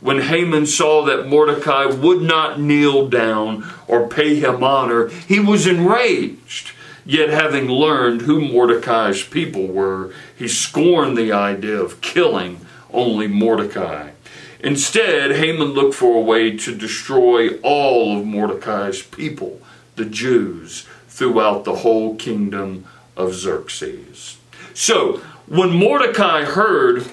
when 0.00 0.20
Haman 0.20 0.66
saw 0.66 1.04
that 1.04 1.28
Mordecai 1.28 1.86
would 1.86 2.22
not 2.22 2.60
kneel 2.60 3.08
down 3.08 3.68
or 3.88 4.08
pay 4.08 4.38
him 4.40 4.62
honor, 4.62 5.08
he 5.08 5.40
was 5.40 5.66
enraged. 5.66 6.72
Yet, 7.04 7.30
having 7.30 7.68
learned 7.68 8.22
who 8.22 8.40
Mordecai's 8.40 9.22
people 9.22 9.68
were, 9.68 10.12
he 10.36 10.48
scorned 10.48 11.16
the 11.16 11.32
idea 11.32 11.80
of 11.80 12.00
killing 12.00 12.60
only 12.92 13.28
Mordecai. 13.28 14.10
Instead, 14.58 15.32
Haman 15.32 15.68
looked 15.68 15.94
for 15.94 16.16
a 16.16 16.20
way 16.20 16.56
to 16.56 16.74
destroy 16.74 17.58
all 17.58 18.18
of 18.18 18.26
Mordecai's 18.26 19.02
people, 19.02 19.60
the 19.94 20.04
Jews, 20.04 20.86
throughout 21.08 21.64
the 21.64 21.76
whole 21.76 22.16
kingdom 22.16 22.86
of 23.16 23.34
Xerxes. 23.34 24.38
So, 24.74 25.20
when 25.46 25.70
Mordecai 25.70 26.42
heard 26.42 27.06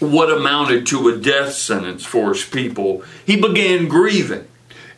what 0.00 0.30
amounted 0.30 0.86
to 0.86 1.08
a 1.08 1.16
death 1.16 1.52
sentence 1.54 2.04
for 2.04 2.30
his 2.30 2.44
people, 2.44 3.02
he 3.24 3.36
began 3.36 3.88
grieving 3.88 4.46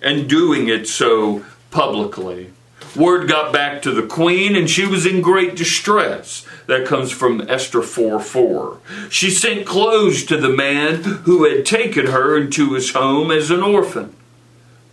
and 0.03 0.29
doing 0.29 0.69
it 0.69 0.89
so 0.89 1.45
publicly. 1.71 2.53
Word 2.95 3.29
got 3.29 3.53
back 3.53 3.83
to 3.83 3.91
the 3.91 4.07
queen, 4.07 4.57
and 4.57 4.71
she 4.71 4.87
was 4.87 5.05
in 5.05 5.21
great 5.21 5.55
distress. 5.55 6.47
That 6.67 6.87
comes 6.87 7.13
from 7.13 7.49
Esther 7.49 7.83
4 7.83 8.21
4. 8.21 8.79
She 9.11 9.31
sent 9.31 9.67
clothes 9.67 10.25
to 10.25 10.39
the 10.39 10.49
man 10.49 11.03
who 11.03 11.45
had 11.45 11.67
taken 11.67 12.07
her 12.07 12.37
into 12.37 12.73
his 12.73 12.93
home 12.93 13.31
as 13.31 13.51
an 13.51 13.63
orphan, 13.63 14.15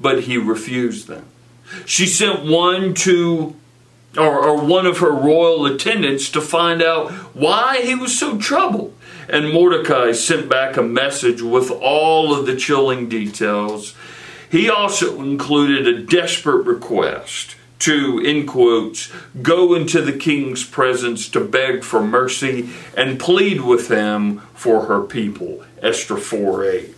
but 0.01 0.23
he 0.23 0.37
refused 0.37 1.07
them. 1.07 1.25
She 1.85 2.05
sent 2.05 2.45
one 2.45 2.93
to 2.95 3.55
or, 4.17 4.45
or 4.45 4.63
one 4.63 4.85
of 4.85 4.99
her 4.99 5.11
royal 5.11 5.65
attendants 5.65 6.29
to 6.29 6.41
find 6.41 6.81
out 6.81 7.11
why 7.33 7.81
he 7.81 7.95
was 7.95 8.17
so 8.17 8.37
troubled. 8.37 8.95
And 9.29 9.51
Mordecai 9.51 10.11
sent 10.11 10.49
back 10.49 10.77
a 10.77 10.83
message 10.83 11.41
with 11.41 11.71
all 11.71 12.33
of 12.33 12.45
the 12.45 12.55
chilling 12.55 13.09
details. 13.09 13.95
He 14.49 14.69
also 14.69 15.21
included 15.21 15.87
a 15.87 16.03
desperate 16.03 16.65
request 16.65 17.55
to, 17.79 18.19
in 18.19 18.45
quotes, 18.45 19.11
go 19.41 19.73
into 19.73 20.01
the 20.01 20.13
king's 20.13 20.63
presence 20.63 21.27
to 21.29 21.39
beg 21.41 21.83
for 21.83 22.01
mercy 22.01 22.69
and 22.95 23.19
plead 23.19 23.61
with 23.61 23.89
him 23.89 24.39
for 24.53 24.85
her 24.85 25.01
people. 25.01 25.63
Esther 25.81 26.17
4 26.17 26.65
8. 26.65 26.95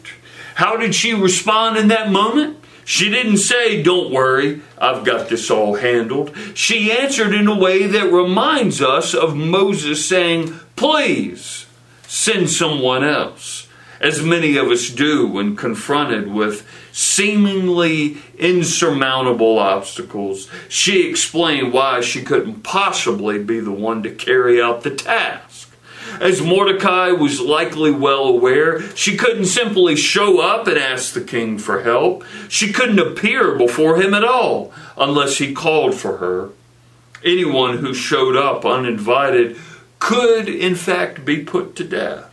How 0.55 0.77
did 0.77 0.93
she 0.93 1.13
respond 1.13 1.77
in 1.77 1.87
that 1.87 2.11
moment? 2.11 2.57
She 2.83 3.09
didn't 3.09 3.37
say, 3.37 3.81
Don't 3.81 4.11
worry, 4.11 4.61
I've 4.77 5.03
got 5.03 5.27
this 5.27 5.49
all 5.49 5.75
handled. 5.75 6.35
She 6.53 6.91
answered 6.91 7.33
in 7.33 7.47
a 7.47 7.57
way 7.57 7.87
that 7.87 8.11
reminds 8.11 8.81
us 8.81 9.15
of 9.15 9.35
Moses 9.35 10.05
saying, 10.05 10.53
Please 10.75 11.54
send 12.07 12.49
someone 12.49 13.03
else, 13.03 13.67
as 13.99 14.21
many 14.21 14.57
of 14.57 14.67
us 14.67 14.89
do 14.89 15.27
when 15.27 15.55
confronted 15.55 16.27
with 16.27 16.67
seemingly 16.91 18.17
insurmountable 18.37 19.59
obstacles. 19.59 20.49
She 20.69 21.09
explained 21.09 21.73
why 21.73 22.01
she 22.01 22.23
couldn't 22.23 22.63
possibly 22.63 23.37
be 23.43 23.59
the 23.59 23.71
one 23.71 24.03
to 24.03 24.11
carry 24.11 24.61
out 24.61 24.83
the 24.83 24.95
task. 24.95 25.71
As 26.21 26.41
Mordecai 26.41 27.11
was 27.11 27.41
likely 27.41 27.91
well 27.91 28.23
aware, 28.25 28.81
she 28.95 29.17
couldn't 29.17 29.47
simply 29.47 29.97
show 29.97 30.39
up 30.39 30.67
and 30.67 30.77
ask 30.77 31.13
the 31.13 31.21
king 31.21 31.57
for 31.57 31.81
help. 31.81 32.23
She 32.47 32.71
couldn't 32.71 32.99
appear 32.99 33.55
before 33.55 33.97
him 33.97 34.13
at 34.13 34.23
all 34.23 34.71
unless 34.97 35.37
he 35.37 35.53
called 35.53 35.95
for 35.95 36.17
her. 36.17 36.49
Anyone 37.23 37.79
who 37.79 37.93
showed 37.93 38.37
up 38.37 38.65
uninvited 38.65 39.57
could 40.05 40.47
in 40.47 40.75
fact 40.75 41.25
be 41.25 41.43
put 41.43 41.75
to 41.75 41.83
death. 41.83 42.31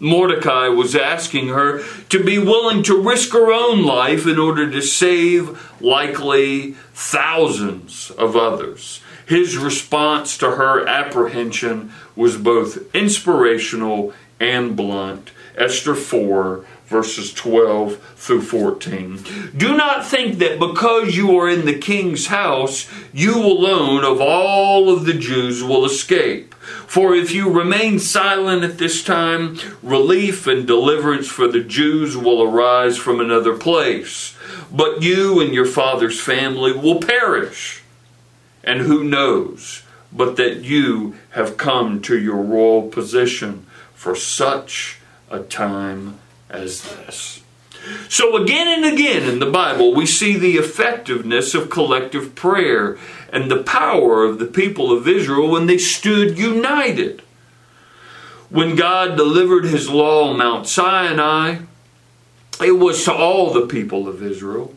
Mordecai 0.00 0.66
was 0.66 0.96
asking 0.96 1.50
her 1.50 1.80
to 2.08 2.24
be 2.24 2.36
willing 2.36 2.82
to 2.82 3.00
risk 3.00 3.32
her 3.32 3.52
own 3.52 3.84
life 3.84 4.26
in 4.26 4.40
order 4.40 4.68
to 4.68 4.82
save 4.82 5.80
likely 5.80 6.72
thousands 6.94 8.10
of 8.18 8.34
others. 8.34 9.00
His 9.24 9.56
response 9.56 10.36
to 10.38 10.56
her 10.56 10.84
apprehension 10.88 11.92
was 12.16 12.36
both 12.36 12.92
inspirational 12.92 14.12
and 14.40 14.74
blunt. 14.74 15.30
Esther 15.56 15.94
4, 15.94 16.64
verses 16.92 17.32
12 17.32 17.96
through 18.16 18.42
14. 18.42 19.52
Do 19.56 19.76
not 19.76 20.06
think 20.06 20.38
that 20.38 20.60
because 20.60 21.16
you 21.16 21.36
are 21.38 21.48
in 21.48 21.66
the 21.66 21.78
king's 21.78 22.28
house, 22.28 22.88
you 23.12 23.34
alone 23.34 24.04
of 24.04 24.20
all 24.20 24.88
of 24.88 25.04
the 25.04 25.14
Jews 25.14 25.64
will 25.64 25.84
escape. 25.84 26.54
For 26.86 27.14
if 27.14 27.32
you 27.32 27.50
remain 27.50 27.98
silent 27.98 28.62
at 28.62 28.78
this 28.78 29.02
time, 29.02 29.58
relief 29.82 30.46
and 30.46 30.66
deliverance 30.66 31.26
for 31.26 31.48
the 31.48 31.64
Jews 31.64 32.16
will 32.16 32.42
arise 32.42 32.96
from 32.96 33.18
another 33.18 33.56
place. 33.56 34.36
But 34.70 35.02
you 35.02 35.40
and 35.40 35.52
your 35.52 35.66
father's 35.66 36.20
family 36.20 36.72
will 36.72 37.00
perish. 37.00 37.82
And 38.62 38.82
who 38.82 39.02
knows 39.02 39.82
but 40.12 40.36
that 40.36 40.62
you 40.62 41.16
have 41.30 41.56
come 41.56 42.00
to 42.02 42.18
your 42.18 42.36
royal 42.36 42.88
position 42.88 43.66
for 43.94 44.14
such 44.14 44.98
a 45.30 45.40
time 45.40 46.18
as 46.52 46.82
this. 46.82 47.42
So, 48.08 48.36
again 48.36 48.68
and 48.68 48.92
again 48.92 49.28
in 49.28 49.40
the 49.40 49.50
Bible, 49.50 49.92
we 49.92 50.06
see 50.06 50.38
the 50.38 50.56
effectiveness 50.56 51.54
of 51.54 51.70
collective 51.70 52.34
prayer 52.34 52.96
and 53.32 53.50
the 53.50 53.62
power 53.62 54.24
of 54.24 54.38
the 54.38 54.46
people 54.46 54.92
of 54.92 55.08
Israel 55.08 55.50
when 55.50 55.66
they 55.66 55.78
stood 55.78 56.38
united. 56.38 57.22
When 58.50 58.76
God 58.76 59.16
delivered 59.16 59.64
his 59.64 59.88
law 59.88 60.28
on 60.28 60.38
Mount 60.38 60.68
Sinai, 60.68 61.62
it 62.62 62.72
was 62.72 63.04
to 63.04 63.12
all 63.12 63.52
the 63.52 63.66
people 63.66 64.06
of 64.06 64.22
Israel. 64.22 64.74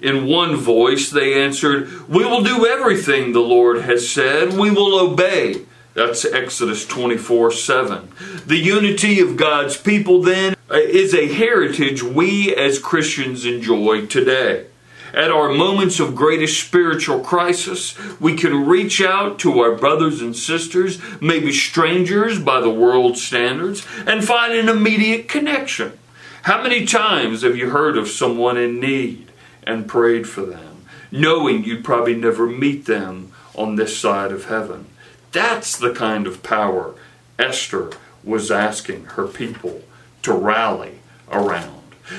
In 0.00 0.26
one 0.26 0.54
voice, 0.54 1.10
they 1.10 1.42
answered, 1.42 2.08
We 2.08 2.24
will 2.24 2.42
do 2.42 2.66
everything 2.66 3.32
the 3.32 3.40
Lord 3.40 3.82
has 3.82 4.08
said, 4.08 4.52
we 4.52 4.70
will 4.70 4.98
obey. 4.98 5.62
That's 5.94 6.24
Exodus 6.24 6.86
24 6.86 7.50
7. 7.50 8.08
The 8.46 8.56
unity 8.56 9.18
of 9.18 9.36
God's 9.36 9.76
people, 9.76 10.22
then, 10.22 10.54
Uh, 10.70 10.76
is 10.76 11.14
a 11.14 11.32
heritage 11.32 12.02
we 12.02 12.54
as 12.54 12.78
Christians 12.78 13.46
enjoy 13.46 14.04
today. 14.04 14.66
At 15.14 15.30
our 15.30 15.48
moments 15.48 15.98
of 15.98 16.14
greatest 16.14 16.62
spiritual 16.62 17.20
crisis, 17.20 17.96
we 18.20 18.36
can 18.36 18.66
reach 18.66 19.00
out 19.00 19.38
to 19.38 19.60
our 19.60 19.74
brothers 19.74 20.20
and 20.20 20.36
sisters, 20.36 21.00
maybe 21.22 21.52
strangers 21.52 22.38
by 22.38 22.60
the 22.60 22.68
world's 22.68 23.22
standards, 23.22 23.86
and 24.06 24.22
find 24.22 24.52
an 24.52 24.68
immediate 24.68 25.26
connection. 25.26 25.98
How 26.42 26.62
many 26.62 26.84
times 26.84 27.40
have 27.40 27.56
you 27.56 27.70
heard 27.70 27.96
of 27.96 28.08
someone 28.08 28.58
in 28.58 28.78
need 28.78 29.32
and 29.62 29.88
prayed 29.88 30.28
for 30.28 30.42
them, 30.42 30.84
knowing 31.10 31.64
you'd 31.64 31.82
probably 31.82 32.14
never 32.14 32.46
meet 32.46 32.84
them 32.84 33.32
on 33.54 33.76
this 33.76 33.96
side 33.96 34.32
of 34.32 34.44
heaven? 34.44 34.84
That's 35.32 35.78
the 35.78 35.94
kind 35.94 36.26
of 36.26 36.42
power 36.42 36.94
Esther 37.38 37.92
was 38.22 38.50
asking 38.50 39.04
her 39.04 39.26
people 39.26 39.82
to 40.28 40.34
rally 40.34 40.98
around. 41.30 41.74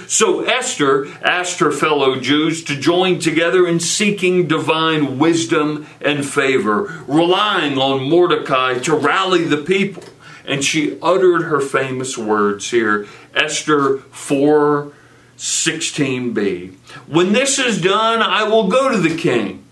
So 0.07 0.41
Esther 0.43 1.07
asked 1.23 1.59
her 1.59 1.71
fellow 1.71 2.19
Jews 2.19 2.63
to 2.65 2.75
join 2.75 3.19
together 3.19 3.65
in 3.67 3.79
seeking 3.79 4.47
divine 4.47 5.17
wisdom 5.17 5.87
and 6.01 6.25
favor, 6.25 7.03
relying 7.07 7.77
on 7.77 8.07
Mordecai 8.07 8.77
to 8.79 8.95
rally 8.95 9.45
the 9.45 9.57
people. 9.57 10.03
And 10.45 10.63
she 10.63 10.99
uttered 11.01 11.43
her 11.43 11.59
famous 11.59 12.17
words 12.17 12.69
here, 12.69 13.07
Esther 13.33 13.99
4 13.99 14.91
16b. 15.37 16.75
When 17.07 17.31
this 17.31 17.57
is 17.57 17.81
done, 17.81 18.21
I 18.21 18.43
will 18.43 18.67
go 18.67 18.91
to 18.91 18.97
the 18.97 19.15
king 19.15 19.65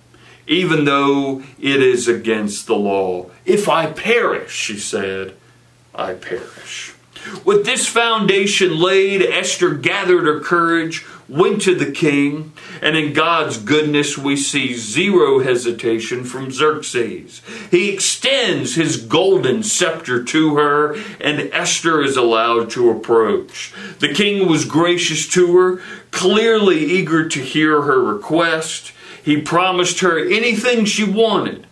even 0.48 0.86
though 0.86 1.44
it 1.60 1.82
is 1.82 2.08
against 2.08 2.68
the 2.68 2.76
law. 2.76 3.30
If 3.46 3.68
I 3.68 3.92
perish, 3.92 4.54
she 4.54 4.80
said, 4.80 5.36
I 5.94 6.14
perish. 6.14 6.94
With 7.44 7.66
this 7.66 7.88
foundation 7.88 8.78
laid, 8.78 9.22
Esther 9.22 9.74
gathered 9.74 10.26
her 10.26 10.40
courage, 10.40 11.06
went 11.30 11.62
to 11.62 11.76
the 11.76 11.92
king, 11.92 12.54
and 12.82 12.96
in 12.96 13.14
God's 13.14 13.58
goodness 13.58 14.18
we 14.18 14.36
see 14.36 14.74
zero 14.74 15.40
hesitation 15.40 16.24
from 16.24 16.52
Xerxes. 16.52 17.42
He 17.70 17.90
extends 17.90 18.76
his 18.76 18.98
golden 18.98 19.64
scepter 19.64 20.24
to 20.24 20.56
her, 20.56 20.96
and 21.20 21.50
Esther 21.54 22.02
is 22.02 22.18
allowed 22.18 22.70
to 22.72 22.90
approach. 22.90 23.74
The 24.00 24.14
king 24.14 24.48
was 24.48 24.66
gracious 24.66 25.28
to 25.30 25.58
her, 25.58 25.82
clearly 26.12 26.80
eager 26.80 27.28
to 27.28 27.40
hear 27.40 27.82
her 27.84 28.02
request. 28.02 28.94
He 29.24 29.42
promised 29.42 30.00
her 30.00 30.20
anything 30.20 30.86
she 30.86 31.04
wanted, 31.04 31.68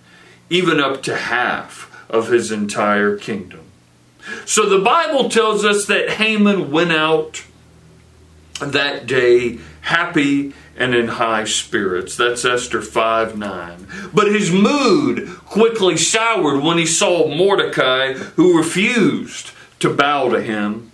even 0.49 0.79
up 0.79 1.01
to 1.03 1.15
half 1.15 1.91
of 2.09 2.29
his 2.29 2.51
entire 2.51 3.17
kingdom. 3.17 3.64
So 4.45 4.67
the 4.67 4.83
Bible 4.83 5.29
tells 5.29 5.63
us 5.65 5.85
that 5.87 6.11
Haman 6.11 6.71
went 6.71 6.91
out 6.91 7.43
that 8.61 9.05
day 9.05 9.59
happy 9.81 10.53
and 10.77 10.93
in 10.93 11.07
high 11.07 11.45
spirits. 11.45 12.17
That's 12.17 12.43
Esther 12.43 12.81
5 12.81 13.37
9. 13.37 13.87
But 14.13 14.27
his 14.27 14.51
mood 14.51 15.29
quickly 15.45 15.97
soured 15.97 16.63
when 16.63 16.77
he 16.77 16.85
saw 16.85 17.27
Mordecai, 17.27 18.13
who 18.13 18.57
refused 18.57 19.51
to 19.79 19.93
bow 19.93 20.29
to 20.29 20.41
him. 20.41 20.91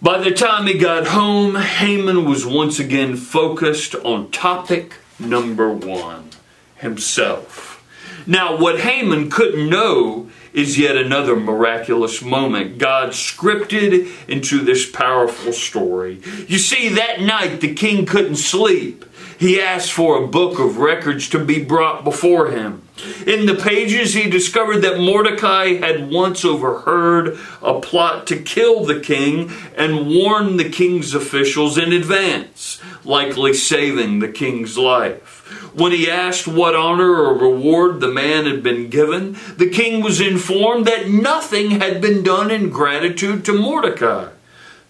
By 0.00 0.18
the 0.18 0.30
time 0.30 0.66
he 0.66 0.78
got 0.78 1.08
home, 1.08 1.56
Haman 1.56 2.24
was 2.24 2.46
once 2.46 2.78
again 2.78 3.16
focused 3.16 3.94
on 3.96 4.30
topic 4.30 4.94
number 5.18 5.72
one 5.72 6.30
himself. 6.76 7.84
Now, 8.26 8.56
what 8.56 8.80
Haman 8.80 9.30
couldn't 9.30 9.68
know 9.68 10.30
is 10.52 10.78
yet 10.78 10.96
another 10.96 11.36
miraculous 11.36 12.22
moment 12.22 12.78
God 12.78 13.10
scripted 13.10 14.10
into 14.28 14.60
this 14.60 14.90
powerful 14.90 15.52
story. 15.52 16.20
You 16.46 16.58
see, 16.58 16.88
that 16.90 17.20
night 17.20 17.60
the 17.60 17.74
king 17.74 18.06
couldn't 18.06 18.36
sleep. 18.36 19.04
He 19.38 19.60
asked 19.60 19.92
for 19.92 20.22
a 20.22 20.26
book 20.26 20.58
of 20.58 20.78
records 20.78 21.28
to 21.28 21.38
be 21.38 21.62
brought 21.62 22.02
before 22.02 22.50
him. 22.50 22.82
In 23.24 23.46
the 23.46 23.54
pages, 23.54 24.14
he 24.14 24.28
discovered 24.28 24.78
that 24.78 24.98
Mordecai 24.98 25.74
had 25.74 26.10
once 26.10 26.44
overheard 26.44 27.38
a 27.62 27.78
plot 27.80 28.26
to 28.26 28.42
kill 28.42 28.84
the 28.84 28.98
king 28.98 29.52
and 29.76 30.08
warned 30.08 30.58
the 30.58 30.68
king's 30.68 31.14
officials 31.14 31.78
in 31.78 31.92
advance, 31.92 32.80
likely 33.04 33.54
saving 33.54 34.18
the 34.18 34.28
king's 34.28 34.76
life. 34.76 35.37
When 35.74 35.92
he 35.92 36.10
asked 36.10 36.48
what 36.48 36.74
honor 36.74 37.10
or 37.10 37.38
reward 37.38 38.00
the 38.00 38.10
man 38.10 38.46
had 38.46 38.62
been 38.62 38.90
given, 38.90 39.36
the 39.56 39.68
king 39.68 40.02
was 40.02 40.20
informed 40.20 40.86
that 40.86 41.08
nothing 41.08 41.72
had 41.72 42.00
been 42.00 42.22
done 42.22 42.50
in 42.50 42.70
gratitude 42.70 43.44
to 43.44 43.52
Mordecai. 43.52 44.30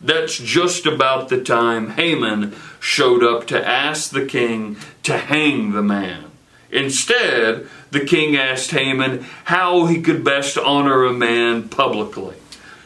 That's 0.01 0.39
just 0.39 0.87
about 0.87 1.29
the 1.29 1.43
time 1.43 1.91
Haman 1.91 2.55
showed 2.81 3.25
up 3.25 3.47
to 3.49 3.69
ask 3.69 4.11
the 4.11 4.25
king 4.25 4.77
to 5.03 5.19
hang 5.19 5.73
the 5.73 5.83
man. 5.83 6.25
Instead, 6.71 7.67
the 7.91 8.05
king 8.05 8.37
asked 8.37 8.71
Haman 8.71 9.25
how 9.45 9.87
he 9.87 10.01
could 10.01 10.23
best 10.23 10.59
honor 10.59 11.05
a 11.05 11.13
man 11.13 11.69
publicly. 11.69 12.37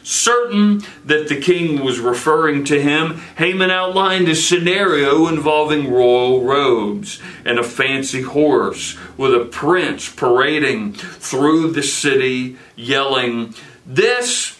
Certain 0.03 0.83
that 1.05 1.29
the 1.29 1.39
king 1.39 1.83
was 1.83 1.99
referring 1.99 2.65
to 2.65 2.81
him, 2.81 3.21
Haman 3.37 3.71
outlined 3.71 4.27
a 4.27 4.35
scenario 4.35 5.27
involving 5.27 5.91
royal 5.91 6.43
robes 6.43 7.21
and 7.45 7.57
a 7.57 7.63
fancy 7.63 8.21
horse 8.21 8.97
with 9.17 9.33
a 9.33 9.45
prince 9.45 10.13
parading 10.13 10.93
through 10.93 11.71
the 11.71 11.83
city 11.83 12.57
yelling, 12.75 13.55
This 13.85 14.59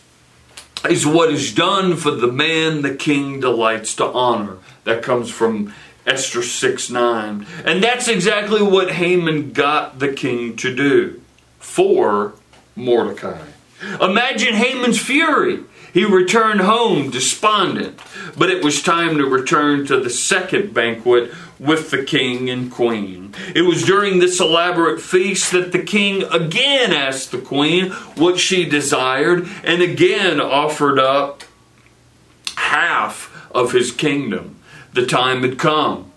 is 0.89 1.05
what 1.05 1.31
is 1.31 1.53
done 1.53 1.97
for 1.97 2.11
the 2.11 2.31
man 2.31 2.81
the 2.81 2.95
king 2.95 3.39
delights 3.39 3.95
to 3.95 4.05
honor. 4.05 4.57
That 4.85 5.03
comes 5.03 5.29
from 5.29 5.73
Esther 6.05 6.43
6 6.43 6.89
9. 6.89 7.45
And 7.65 7.83
that's 7.83 8.07
exactly 8.07 8.61
what 8.61 8.91
Haman 8.91 9.51
got 9.51 9.99
the 9.99 10.11
king 10.11 10.55
to 10.57 10.75
do 10.75 11.21
for 11.59 12.33
Mordecai. 12.75 13.52
Imagine 14.01 14.55
Haman's 14.55 14.99
fury. 14.99 15.59
He 15.93 16.05
returned 16.05 16.61
home 16.61 17.11
despondent, 17.11 17.99
but 18.35 18.49
it 18.49 18.63
was 18.63 18.81
time 18.81 19.17
to 19.17 19.25
return 19.25 19.85
to 19.85 19.99
the 19.99 20.09
second 20.09 20.73
banquet 20.73 21.31
with 21.59 21.91
the 21.91 22.03
king 22.03 22.49
and 22.49 22.71
queen. 22.71 23.33
It 23.55 23.61
was 23.61 23.83
during 23.83 24.17
this 24.17 24.39
elaborate 24.39 25.01
feast 25.01 25.51
that 25.51 25.71
the 25.71 25.83
king 25.83 26.23
again 26.23 26.91
asked 26.91 27.31
the 27.31 27.37
queen 27.37 27.91
what 28.15 28.39
she 28.39 28.65
desired 28.65 29.47
and 29.63 29.83
again 29.83 30.41
offered 30.41 30.97
up 30.97 31.43
half 32.57 33.47
of 33.51 33.71
his 33.71 33.91
kingdom. 33.91 34.55
The 34.93 35.05
time 35.05 35.43
had 35.43 35.59
come, 35.59 36.11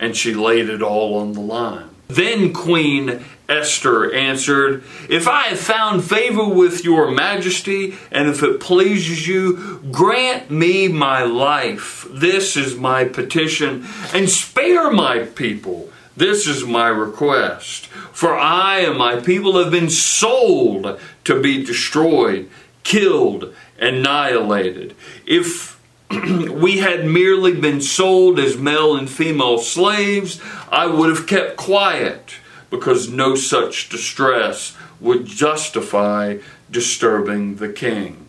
and 0.00 0.16
she 0.16 0.34
laid 0.34 0.68
it 0.68 0.82
all 0.82 1.18
on 1.18 1.32
the 1.34 1.40
line. 1.40 1.90
Then 2.08 2.52
Queen 2.52 3.24
Esther 3.52 4.12
answered, 4.12 4.82
If 5.08 5.28
I 5.28 5.48
have 5.48 5.60
found 5.60 6.04
favor 6.04 6.48
with 6.48 6.84
your 6.84 7.10
majesty, 7.10 7.94
and 8.10 8.28
if 8.28 8.42
it 8.42 8.60
pleases 8.60 9.28
you, 9.28 9.80
grant 9.92 10.50
me 10.50 10.88
my 10.88 11.22
life. 11.22 12.06
This 12.10 12.56
is 12.56 12.76
my 12.76 13.04
petition, 13.04 13.86
and 14.14 14.30
spare 14.30 14.90
my 14.90 15.20
people. 15.20 15.90
This 16.16 16.46
is 16.46 16.64
my 16.64 16.88
request. 16.88 17.86
For 17.86 18.34
I 18.34 18.80
and 18.80 18.98
my 18.98 19.16
people 19.16 19.62
have 19.62 19.70
been 19.70 19.90
sold 19.90 20.98
to 21.24 21.40
be 21.40 21.64
destroyed, 21.64 22.50
killed, 22.84 23.54
annihilated. 23.78 24.94
If 25.26 25.78
we 26.10 26.78
had 26.78 27.06
merely 27.06 27.54
been 27.54 27.80
sold 27.80 28.38
as 28.38 28.56
male 28.56 28.96
and 28.96 29.08
female 29.08 29.58
slaves, 29.58 30.40
I 30.70 30.86
would 30.86 31.08
have 31.08 31.26
kept 31.26 31.56
quiet 31.56 32.36
because 32.72 33.10
no 33.10 33.34
such 33.34 33.90
distress 33.90 34.74
would 34.98 35.26
justify 35.26 36.38
disturbing 36.70 37.56
the 37.56 37.68
king. 37.68 38.26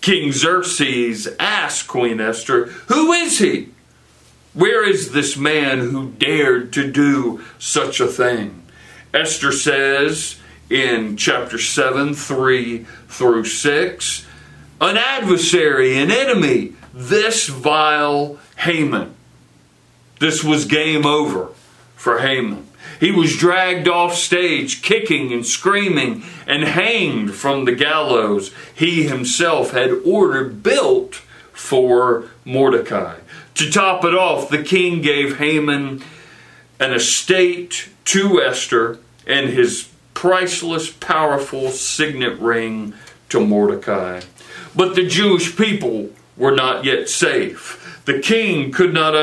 King 0.00 0.32
Xerxes 0.32 1.28
asked 1.38 1.86
Queen 1.86 2.20
Esther, 2.20 2.66
Who 2.88 3.12
is 3.12 3.38
he? 3.38 3.68
Where 4.54 4.84
is 4.84 5.12
this 5.12 5.36
man 5.36 5.78
who 5.78 6.10
dared 6.10 6.72
to 6.72 6.90
do 6.90 7.44
such 7.60 8.00
a 8.00 8.08
thing? 8.08 8.64
Esther 9.14 9.52
says 9.52 10.40
in 10.68 11.16
chapter 11.16 11.56
7, 11.56 12.12
3 12.12 12.86
through 13.06 13.44
6, 13.44 14.26
an 14.80 14.96
adversary, 14.96 15.96
an 15.96 16.10
enemy, 16.10 16.72
this 16.92 17.46
vile 17.48 18.40
Haman. 18.56 19.14
This 20.18 20.42
was 20.42 20.64
game 20.64 21.06
over 21.06 21.50
for 21.96 22.20
Haman. 22.20 22.68
He 23.00 23.10
was 23.10 23.36
dragged 23.36 23.88
off 23.88 24.14
stage, 24.14 24.82
kicking 24.82 25.32
and 25.32 25.44
screaming, 25.44 26.22
and 26.46 26.62
hanged 26.62 27.34
from 27.34 27.64
the 27.64 27.74
gallows 27.74 28.52
he 28.74 29.02
himself 29.02 29.72
had 29.72 29.90
ordered 30.04 30.62
built 30.62 31.16
for 31.52 32.30
Mordecai. 32.44 33.16
To 33.54 33.70
top 33.70 34.04
it 34.04 34.14
off, 34.14 34.48
the 34.48 34.62
king 34.62 35.02
gave 35.02 35.38
Haman 35.38 36.02
an 36.78 36.92
estate 36.92 37.88
to 38.06 38.40
Esther 38.40 38.98
and 39.26 39.50
his 39.50 39.88
priceless, 40.14 40.90
powerful 40.90 41.70
signet 41.70 42.38
ring 42.38 42.94
to 43.30 43.40
Mordecai. 43.40 44.20
But 44.74 44.94
the 44.94 45.06
Jewish 45.06 45.56
people 45.56 46.10
were 46.36 46.54
not 46.54 46.84
yet 46.84 47.08
safe. 47.08 48.00
The 48.04 48.20
king 48.20 48.70
could 48.70 48.92
not 48.92 49.14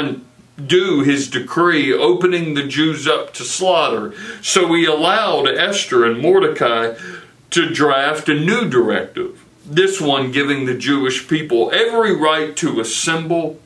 undo 0.58 1.02
his 1.02 1.30
decree 1.30 1.94
opening 1.94 2.54
the 2.54 2.68
Jews 2.68 3.08
up 3.08 3.34
to 3.34 3.44
slaughter, 3.44 4.14
so 4.42 4.74
he 4.74 4.86
allowed 4.86 5.48
Esther 5.48 6.06
and 6.06 6.22
Mordecai 6.22 6.96
to 7.52 7.70
draft 7.70 8.30
a 8.30 8.34
new 8.34 8.70
directive. 8.70 9.44
This 9.66 10.02
one 10.02 10.32
giving 10.32 10.66
the 10.66 10.78
Jewish 10.78 11.28
people 11.28 11.72
every 11.72 12.16
right 12.16 12.56
to 12.58 12.80
assemble 12.80 13.60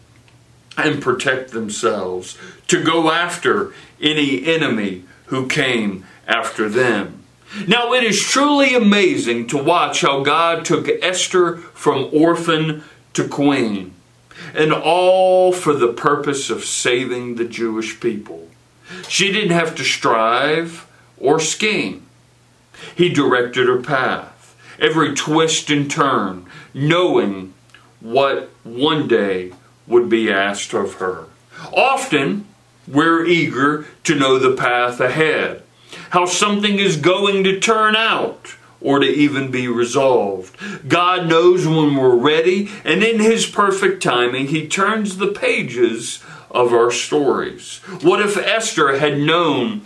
and 0.77 1.01
protect 1.01 1.51
themselves, 1.51 2.37
to 2.67 2.83
go 2.83 3.11
after 3.11 3.73
any 3.99 4.45
enemy 4.45 5.03
who 5.25 5.47
came 5.47 6.05
after 6.27 6.69
them. 6.69 7.23
Now, 7.67 7.93
it 7.93 8.03
is 8.03 8.21
truly 8.21 8.75
amazing 8.75 9.47
to 9.47 9.57
watch 9.57 10.01
how 10.01 10.21
God 10.21 10.65
took 10.65 10.87
Esther 11.01 11.57
from 11.57 12.09
orphan 12.11 12.83
to 13.13 13.27
queen, 13.27 13.93
and 14.53 14.73
all 14.73 15.51
for 15.51 15.73
the 15.73 15.93
purpose 15.93 16.49
of 16.49 16.63
saving 16.63 17.35
the 17.35 17.45
Jewish 17.45 17.99
people. 17.99 18.47
She 19.07 19.31
didn't 19.31 19.51
have 19.51 19.75
to 19.75 19.83
strive 19.83 20.87
or 21.17 21.39
scheme. 21.39 22.05
He 22.95 23.09
directed 23.09 23.67
her 23.67 23.81
path, 23.81 24.55
every 24.79 25.15
twist 25.15 25.69
and 25.69 25.89
turn, 25.89 26.45
knowing 26.73 27.53
what 27.99 28.49
one 28.63 29.07
day 29.07 29.53
would 29.87 30.09
be 30.09 30.31
asked 30.31 30.73
of 30.73 30.95
her. 30.95 31.25
Often, 31.73 32.45
we're 32.87 33.25
eager 33.25 33.87
to 34.03 34.15
know 34.15 34.37
the 34.37 34.55
path 34.55 34.99
ahead, 34.99 35.63
how 36.11 36.25
something 36.25 36.77
is 36.77 36.97
going 36.97 37.43
to 37.43 37.59
turn 37.59 37.95
out, 37.95 38.55
or 38.81 38.99
to 38.99 39.05
even 39.05 39.51
be 39.51 39.67
resolved. 39.67 40.55
God 40.87 41.27
knows 41.27 41.67
when 41.67 41.95
we're 41.95 42.15
ready, 42.15 42.69
and 42.83 43.03
in 43.03 43.19
His 43.19 43.45
perfect 43.45 44.01
timing, 44.03 44.47
He 44.47 44.67
turns 44.67 45.17
the 45.17 45.31
pages 45.31 46.23
of 46.51 46.73
our 46.73 46.91
stories. 46.91 47.79
What 48.01 48.21
if 48.21 48.37
Esther 48.37 48.97
had 48.97 49.17
known 49.17 49.81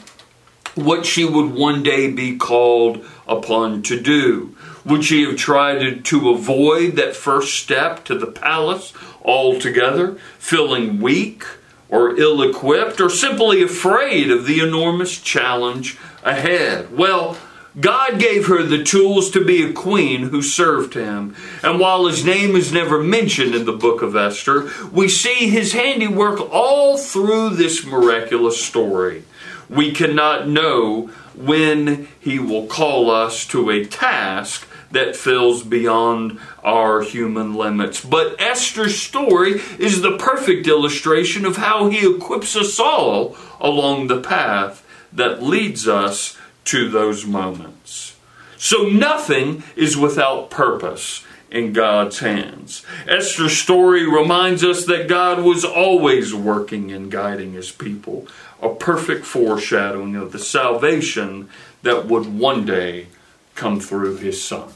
what 0.75 1.05
she 1.05 1.25
would 1.25 1.53
one 1.53 1.83
day 1.83 2.09
be 2.09 2.37
called 2.37 3.05
upon 3.27 3.81
to 3.83 3.99
do? 3.99 4.55
Would 4.85 5.03
she 5.03 5.23
have 5.25 5.35
tried 5.35 6.05
to 6.05 6.29
avoid 6.29 6.95
that 6.95 7.15
first 7.15 7.55
step 7.55 8.03
to 8.05 8.17
the 8.17 8.27
palace 8.27 8.93
altogether, 9.23 10.17
feeling 10.39 10.99
weak 10.99 11.43
or 11.89 12.17
ill 12.17 12.41
equipped, 12.41 12.99
or 13.01 13.09
simply 13.09 13.61
afraid 13.61 14.31
of 14.31 14.47
the 14.47 14.59
enormous 14.59 15.19
challenge 15.19 15.97
ahead? 16.23 16.95
Well, 16.97 17.37
God 17.79 18.19
gave 18.19 18.47
her 18.47 18.63
the 18.63 18.83
tools 18.83 19.31
to 19.31 19.43
be 19.43 19.63
a 19.63 19.71
queen 19.71 20.23
who 20.23 20.41
served 20.41 20.93
him. 20.93 21.35
And 21.63 21.79
while 21.79 22.05
his 22.05 22.25
name 22.25 22.55
is 22.55 22.73
never 22.73 23.01
mentioned 23.01 23.55
in 23.55 23.65
the 23.65 23.71
book 23.71 24.01
of 24.01 24.15
Esther, 24.15 24.69
we 24.91 25.07
see 25.07 25.49
his 25.49 25.71
handiwork 25.71 26.41
all 26.51 26.97
through 26.97 27.51
this 27.51 27.85
miraculous 27.85 28.61
story. 28.61 29.23
We 29.69 29.93
cannot 29.93 30.49
know 30.49 31.07
when 31.33 32.09
he 32.19 32.39
will 32.39 32.67
call 32.67 33.09
us 33.09 33.45
to 33.47 33.69
a 33.69 33.85
task 33.85 34.67
that 34.91 35.15
fills 35.15 35.63
beyond 35.63 36.37
our 36.65 37.01
human 37.01 37.55
limits. 37.55 38.03
But 38.03 38.35
Esther's 38.39 38.99
story 38.99 39.61
is 39.79 40.01
the 40.01 40.17
perfect 40.17 40.67
illustration 40.67 41.45
of 41.45 41.55
how 41.55 41.89
he 41.89 42.05
equips 42.05 42.57
us 42.57 42.77
all 42.81 43.37
along 43.61 44.07
the 44.07 44.19
path 44.19 44.85
that 45.13 45.41
leads 45.41 45.87
us 45.87 46.37
to 46.65 46.89
those 46.89 47.25
moments. 47.25 48.15
So 48.57 48.83
nothing 48.83 49.63
is 49.75 49.97
without 49.97 50.51
purpose 50.51 51.23
in 51.49 51.73
God's 51.73 52.19
hands. 52.19 52.85
Esther's 53.07 53.57
story 53.57 54.07
reminds 54.07 54.63
us 54.63 54.85
that 54.85 55.09
God 55.09 55.43
was 55.43 55.65
always 55.65 56.33
working 56.33 56.91
and 56.91 57.11
guiding 57.11 57.53
his 57.53 57.71
people, 57.71 58.27
a 58.61 58.69
perfect 58.69 59.25
foreshadowing 59.25 60.15
of 60.15 60.31
the 60.31 60.39
salvation 60.39 61.49
that 61.81 62.05
would 62.05 62.37
one 62.37 62.65
day 62.65 63.07
come 63.55 63.79
through 63.79 64.17
his 64.17 64.41
son. 64.41 64.69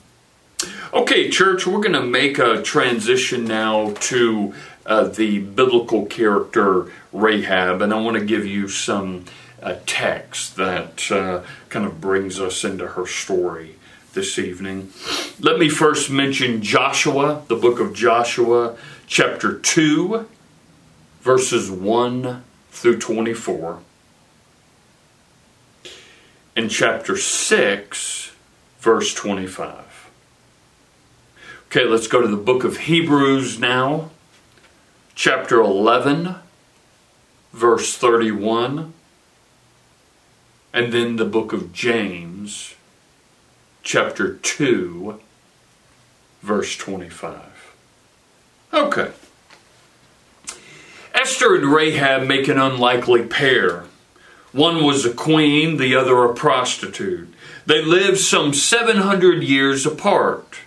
Okay, 0.93 1.29
church, 1.29 1.67
we're 1.67 1.81
going 1.81 1.93
to 1.93 2.03
make 2.03 2.39
a 2.39 2.61
transition 2.61 3.45
now 3.45 3.93
to 3.99 4.53
uh, 4.85 5.05
the 5.05 5.39
biblical 5.39 6.05
character 6.05 6.91
Rahab, 7.11 7.81
and 7.81 7.93
I 7.93 8.01
want 8.01 8.17
to 8.17 8.25
give 8.25 8.45
you 8.45 8.67
some 8.67 9.25
uh, 9.65 9.75
text 9.87 10.55
that 10.57 11.11
uh, 11.11 11.41
kind 11.69 11.85
of 11.85 11.99
brings 11.99 12.39
us 12.39 12.63
into 12.63 12.85
her 12.89 13.07
story 13.07 13.75
this 14.13 14.37
evening. 14.37 14.91
Let 15.39 15.57
me 15.57 15.69
first 15.69 16.09
mention 16.09 16.61
Joshua, 16.61 17.41
the 17.47 17.55
book 17.55 17.79
of 17.79 17.93
Joshua, 17.93 18.77
chapter 19.07 19.57
2, 19.57 20.27
verses 21.21 21.71
1 21.71 22.43
through 22.69 22.99
24, 22.99 23.79
and 26.55 26.69
chapter 26.69 27.17
6, 27.17 28.31
verse 28.79 29.13
25. 29.15 30.11
Okay, 31.67 31.85
let's 31.85 32.07
go 32.07 32.21
to 32.21 32.27
the 32.27 32.37
book 32.37 32.63
of 32.63 32.77
Hebrews 32.77 33.59
now, 33.59 34.11
chapter 35.15 35.59
11, 35.59 36.35
verse 37.51 37.97
31, 37.97 38.93
and 40.75 40.91
then 40.91 41.15
the 41.15 41.23
book 41.23 41.53
of 41.53 41.71
James, 41.71 42.75
chapter 43.81 44.33
2, 44.33 45.21
verse 46.41 46.75
25. 46.75 47.73
Okay. 48.73 49.11
Esther 51.13 51.55
and 51.55 51.73
Rahab 51.73 52.27
make 52.27 52.49
an 52.49 52.59
unlikely 52.59 53.23
pair. 53.23 53.85
One 54.51 54.83
was 54.83 55.05
a 55.05 55.13
queen, 55.13 55.77
the 55.77 55.95
other 55.95 56.25
a 56.25 56.33
prostitute. 56.33 57.33
They 57.65 57.81
lived 57.81 58.19
some 58.19 58.53
700 58.53 59.43
years 59.43 59.85
apart. 59.85 60.57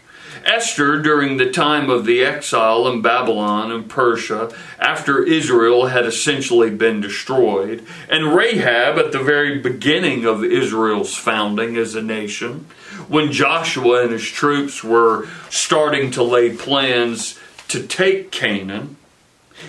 Esther, 0.45 1.01
during 1.01 1.37
the 1.37 1.51
time 1.51 1.91
of 1.91 2.05
the 2.05 2.23
exile 2.23 2.87
in 2.89 3.03
Babylon 3.03 3.71
and 3.71 3.89
Persia, 3.89 4.53
after 4.79 5.23
Israel 5.23 5.87
had 5.87 6.07
essentially 6.07 6.71
been 6.71 7.01
destroyed, 7.01 7.85
and 8.09 8.35
Rahab 8.35 8.99
at 8.99 9.13
the 9.13 9.23
very 9.23 9.59
beginning 9.59 10.25
of 10.25 10.45
Israel's 10.45 11.17
founding 11.17 11.77
as 11.77 11.95
a 11.95 12.03
nation, 12.03 12.67
when 13.09 13.33
Joshua 13.33 14.03
and 14.03 14.13
his 14.13 14.29
troops 14.29 14.83
were 14.83 15.29
starting 15.51 16.11
to 16.13 16.23
lay 16.23 16.51
plans 16.51 17.39
to 17.69 17.87
take 17.87 18.31
Canaan. 18.31 18.97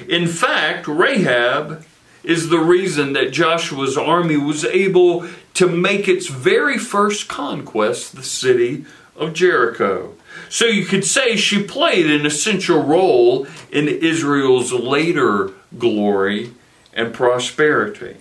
In 0.07 0.27
fact, 0.27 0.87
Rahab 0.87 1.85
is 2.23 2.49
the 2.49 2.59
reason 2.59 3.13
that 3.13 3.31
Joshua's 3.31 3.97
army 3.97 4.37
was 4.37 4.65
able 4.65 5.27
to 5.55 5.67
make 5.67 6.07
its 6.07 6.27
very 6.27 6.77
first 6.77 7.27
conquest, 7.27 8.15
the 8.15 8.23
city 8.23 8.85
of 9.15 9.33
Jericho. 9.33 10.15
So 10.47 10.65
you 10.65 10.85
could 10.85 11.05
say 11.05 11.35
she 11.35 11.63
played 11.63 12.09
an 12.09 12.25
essential 12.25 12.83
role 12.83 13.47
in 13.71 13.87
Israel's 13.87 14.71
later 14.71 15.51
glory 15.77 16.53
and 16.93 17.13
prosperity. 17.13 18.17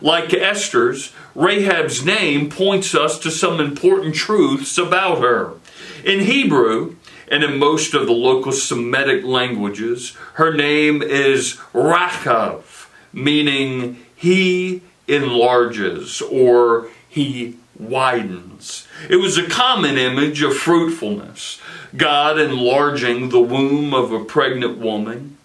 Like 0.00 0.32
Esther's, 0.32 1.12
Rahab's 1.34 2.04
name 2.04 2.50
points 2.50 2.94
us 2.94 3.18
to 3.20 3.30
some 3.30 3.60
important 3.60 4.14
truths 4.14 4.78
about 4.78 5.20
her. 5.20 5.54
In 6.04 6.20
Hebrew, 6.20 6.96
and 7.28 7.42
in 7.42 7.58
most 7.58 7.94
of 7.94 8.06
the 8.06 8.12
local 8.12 8.52
Semitic 8.52 9.24
languages, 9.24 10.16
her 10.34 10.52
name 10.52 11.02
is 11.02 11.54
Rachav, 11.72 12.88
meaning 13.12 14.04
he 14.14 14.82
enlarges 15.08 16.20
or 16.20 16.88
he 17.08 17.56
widens. 17.78 18.86
It 19.08 19.16
was 19.16 19.38
a 19.38 19.48
common 19.48 19.98
image 19.98 20.42
of 20.42 20.56
fruitfulness, 20.56 21.60
God 21.96 22.38
enlarging 22.38 23.28
the 23.28 23.40
womb 23.40 23.92
of 23.92 24.12
a 24.12 24.24
pregnant 24.24 24.78
woman, 24.78 25.36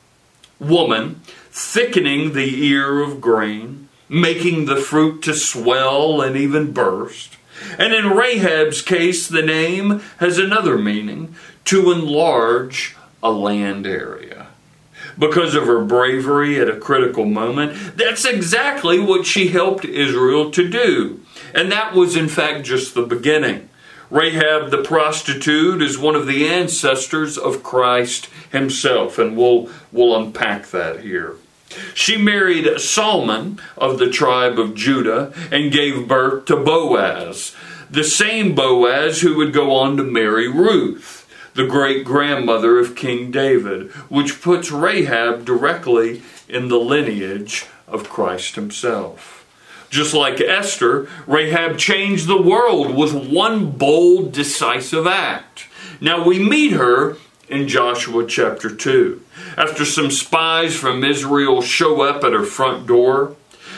woman, 0.60 1.22
thickening 1.52 2.34
the 2.34 2.66
ear 2.66 3.02
of 3.02 3.20
grain, 3.22 3.90
making 4.10 4.66
the 4.66 4.78
fruit 4.78 5.22
to 5.24 5.34
swell 5.34 6.22
and 6.22 6.36
even 6.36 6.72
burst. 6.72 7.38
And 7.78 7.94
in 7.94 8.12
Rahab's 8.12 8.82
case, 8.82 9.28
the 9.28 9.42
name 9.42 10.02
has 10.20 10.38
another 10.38 10.78
meaning 10.78 11.36
to 11.66 11.92
enlarge 11.92 12.96
a 13.24 13.32
land 13.32 13.88
area. 13.88 14.48
Because 15.18 15.56
of 15.56 15.66
her 15.66 15.84
bravery 15.84 16.60
at 16.60 16.70
a 16.70 16.78
critical 16.78 17.26
moment, 17.26 17.98
that's 17.98 18.24
exactly 18.24 19.00
what 19.00 19.26
she 19.26 19.48
helped 19.48 19.84
Israel 19.84 20.52
to 20.52 20.70
do. 20.70 21.22
And 21.58 21.72
that 21.72 21.96
was, 21.96 22.16
in 22.16 22.30
fact, 22.30 22.66
just 22.66 22.94
the 22.94 23.02
beginning. 23.02 23.70
Rahab 24.12 24.70
the 24.70 24.84
prostitute 24.84 25.82
is 25.82 25.98
one 25.98 26.16
of 26.16 26.28
the 26.28 26.48
ancestors 26.48 27.36
of 27.36 27.64
Christ 27.64 28.30
himself, 28.52 29.18
and 29.18 29.36
we'll, 29.36 29.68
we'll 29.92 30.16
unpack 30.16 30.68
that 30.68 31.00
here. 31.00 31.34
She 31.96 32.16
married 32.16 32.80
Solomon 32.80 33.60
of 33.76 33.98
the 33.98 34.10
tribe 34.10 34.60
of 34.60 34.76
Judah 34.76 35.34
and 35.52 35.72
gave 35.72 36.08
birth 36.08 36.46
to 36.46 36.56
Boaz, 36.56 37.56
the 37.90 38.04
same 38.04 38.54
Boaz 38.54 39.22
who 39.22 39.36
would 39.38 39.52
go 39.52 39.76
on 39.76 39.98
to 39.98 40.04
marry 40.04 40.48
Ruth, 40.48 41.28
the 41.56 41.66
great 41.66 42.06
grandmother 42.06 42.78
of 42.78 42.96
King 42.96 43.32
David, 43.32 43.90
which 44.10 44.44
puts 44.44 44.70
Rahab 44.70 45.44
directly 45.44 46.22
in 46.48 46.68
the 46.68 46.80
lineage 46.80 47.66
of 47.88 48.10
Christ 48.10 48.54
himself. 48.54 49.37
Just 49.90 50.14
like 50.14 50.42
Esther, 50.42 51.08
Rahab 51.26 51.78
changed 51.78 52.28
the 52.28 52.42
world 52.42 52.96
with 52.96 53.14
one 53.14 53.72
bold, 53.72 54.34
decisive 54.34 55.08
act. 55.08 55.68
Now 56.02 56.26
we 56.26 56.40
meet 56.40 56.74
her 56.74 57.18
in 57.48 57.68
Joshua 57.68 58.26
chapter 58.28 58.74
2. 58.74 59.22
After 59.58 59.86
some 59.86 60.12
spies 60.12 60.76
from 60.76 61.04
Israel 61.04 61.62
show 61.62 62.02
up 62.02 62.24
at 62.24 62.34
her 62.34 62.44
front 62.44 62.86
door, 62.86 63.36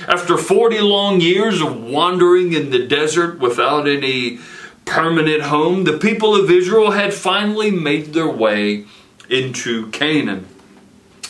after 0.07 0.37
40 0.37 0.79
long 0.79 1.21
years 1.21 1.61
of 1.61 1.79
wandering 1.79 2.53
in 2.53 2.71
the 2.71 2.87
desert 2.87 3.39
without 3.39 3.87
any 3.87 4.39
permanent 4.85 5.43
home, 5.43 5.83
the 5.83 5.97
people 5.97 6.35
of 6.35 6.49
Israel 6.49 6.91
had 6.91 7.13
finally 7.13 7.69
made 7.69 8.13
their 8.13 8.29
way 8.29 8.85
into 9.29 9.91
Canaan. 9.91 10.47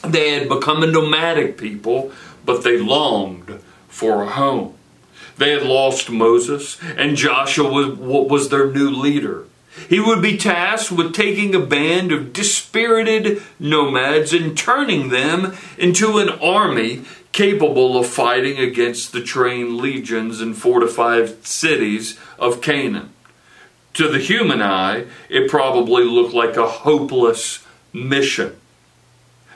They 0.02 0.40
had 0.40 0.48
become 0.48 0.82
a 0.82 0.88
nomadic 0.88 1.58
people, 1.58 2.14
but 2.46 2.64
they 2.64 2.78
longed 2.78 3.60
for 3.90 4.24
a 4.24 4.30
home. 4.30 4.76
They 5.38 5.52
had 5.52 5.64
lost 5.64 6.10
Moses, 6.10 6.78
and 6.98 7.16
Joshua 7.16 7.70
was, 7.70 7.98
was 7.98 8.50
their 8.50 8.70
new 8.70 8.90
leader. 8.90 9.46
He 9.88 10.00
would 10.00 10.22
be 10.22 10.38
tasked 10.38 10.92
with 10.92 11.14
taking 11.14 11.56
a 11.56 11.60
band 11.60 12.12
of 12.12 12.34
dispirited 12.34 13.42
nomads 13.60 14.34
and 14.34 14.58
turning 14.58 15.10
them 15.10 15.56
into 15.78 16.18
an 16.18 16.30
army 16.30 17.04
capable 17.32 17.98
of 17.98 18.08
fighting 18.08 18.58
against 18.58 19.12
the 19.12 19.22
trained 19.22 19.78
legions 19.78 20.42
and 20.42 20.58
fortified 20.58 21.46
cities 21.46 22.20
of 22.38 22.62
Canaan. 22.62 23.14
To 23.94 24.08
the 24.08 24.20
human 24.20 24.62
eye, 24.62 25.06
it 25.30 25.50
probably 25.50 26.04
looked 26.04 26.34
like 26.34 26.58
a 26.58 26.68
hopeless 26.68 27.66
mission. 27.94 28.56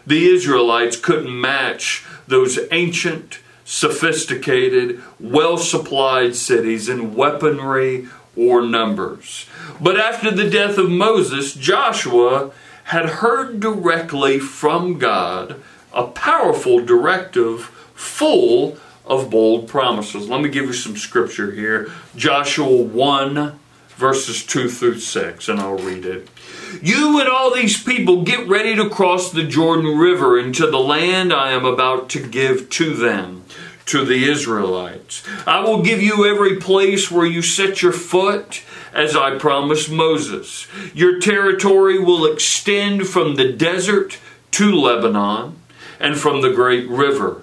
The 0.06 0.28
Israelites 0.28 0.98
couldn't 0.98 1.40
match 1.40 2.06
those 2.28 2.60
ancient, 2.72 3.40
sophisticated, 3.66 5.02
well 5.20 5.58
supplied 5.58 6.36
cities 6.36 6.90
in 6.90 7.16
weaponry 7.16 8.08
or 8.36 8.62
numbers. 8.62 9.46
But 9.80 10.00
after 10.00 10.32
the 10.32 10.50
death 10.50 10.78
of 10.78 10.90
Moses, 10.90 11.54
Joshua 11.54 12.52
had 12.86 13.06
heard 13.06 13.60
directly 13.60 14.40
from 14.40 14.98
God 14.98 15.62
a 15.94 16.08
powerful 16.08 16.84
directive 16.84 17.66
full 17.94 18.78
of 19.06 19.30
bold 19.30 19.68
promises. 19.68 20.30
Let 20.30 20.42
me 20.42 20.50
give 20.50 20.66
you 20.66 20.74
some 20.74 20.98
scripture 20.98 21.52
here. 21.52 21.92
Joshua 22.16 22.82
1, 22.82 23.60
verses 23.96 24.46
2 24.46 24.70
through 24.70 25.00
6, 25.00 25.50
and 25.50 25.60
I'll 25.60 25.78
read 25.78 26.06
it. 26.06 26.28
You 26.82 27.20
and 27.20 27.30
all 27.30 27.54
these 27.54 27.82
people 27.82 28.24
get 28.24 28.48
ready 28.48 28.76
to 28.76 28.90
cross 28.90 29.32
the 29.32 29.44
Jordan 29.44 29.98
River 29.98 30.40
into 30.40 30.68
the 30.68 30.80
land 30.80 31.32
I 31.32 31.52
am 31.52 31.66
about 31.66 32.10
to 32.12 32.28
give 32.28 32.70
to 32.72 32.94
them, 32.96 33.44
to 33.88 34.04
the 34.04 34.30
Israelites. 34.30 35.24
I 35.46 35.62
will 35.62 35.82
give 35.82 36.02
you 36.02 36.26
every 36.26 36.58
place 36.58 37.12
where 37.12 37.26
you 37.26 37.42
set 37.42 37.82
your 37.82 37.94
foot, 37.94 38.64
as 38.94 39.16
I 39.16 39.38
promised 39.38 39.92
Moses. 39.92 40.68
Your 40.94 41.20
territory 41.20 42.00
will 42.00 42.26
extend 42.26 43.08
from 43.08 43.36
the 43.36 43.52
desert 43.52 44.20
to 44.52 44.72
Lebanon 44.72 45.58
and 46.00 46.18
from 46.18 46.42
the 46.42 46.52
great 46.52 46.88
river 46.88 47.43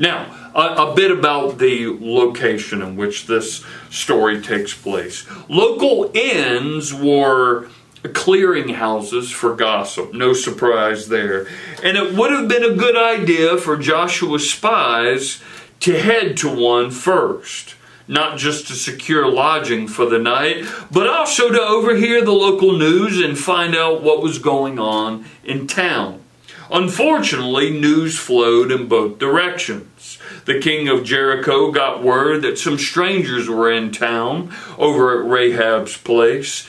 Now, 0.00 0.50
a, 0.54 0.86
a, 0.86 0.94
bit 0.94 1.10
about 1.10 1.58
the 1.58 1.94
location 2.00 2.80
in 2.80 2.96
which 2.96 3.26
this 3.26 3.62
story 3.90 4.40
takes 4.40 4.72
place. 4.72 5.26
Local 5.46 6.10
inns 6.14 6.94
were 6.94 7.68
clearinghouses 8.02 9.30
for 9.30 9.54
gossip, 9.54 10.14
no 10.14 10.32
surprise 10.32 11.08
there. 11.08 11.46
And 11.84 11.98
it 11.98 12.14
would 12.14 12.32
have 12.32 12.48
been 12.48 12.64
a 12.64 12.74
good 12.74 12.96
idea 12.96 13.58
for 13.58 13.76
Joshua's 13.76 14.50
spies 14.50 15.42
to 15.80 16.00
head 16.00 16.38
to 16.38 16.48
one 16.48 16.90
first. 16.90 17.74
Not 18.08 18.38
just 18.38 18.68
to 18.68 18.72
secure 18.72 19.30
lodging 19.30 19.86
for 19.86 20.06
the 20.06 20.18
night, 20.18 20.64
but 20.90 21.08
also 21.08 21.50
to 21.50 21.60
overhear 21.60 22.24
the 22.24 22.32
local 22.32 22.76
news 22.76 23.20
and 23.20 23.38
find 23.38 23.76
out 23.76 24.02
what 24.02 24.22
was 24.22 24.38
going 24.38 24.78
on 24.78 25.26
in 25.44 25.66
town. 25.66 26.19
Unfortunately, 26.72 27.70
news 27.70 28.18
flowed 28.18 28.70
in 28.70 28.86
both 28.86 29.18
directions. 29.18 30.18
The 30.44 30.60
king 30.60 30.88
of 30.88 31.04
Jericho 31.04 31.72
got 31.72 32.02
word 32.02 32.42
that 32.42 32.58
some 32.58 32.78
strangers 32.78 33.48
were 33.48 33.70
in 33.70 33.90
town 33.90 34.54
over 34.78 35.18
at 35.18 35.28
Rahab's 35.28 35.96
place 35.96 36.68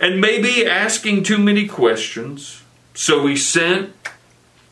and 0.00 0.20
maybe 0.20 0.64
asking 0.66 1.24
too 1.24 1.38
many 1.38 1.66
questions. 1.66 2.62
So 2.94 3.26
he 3.26 3.36
sent 3.36 3.92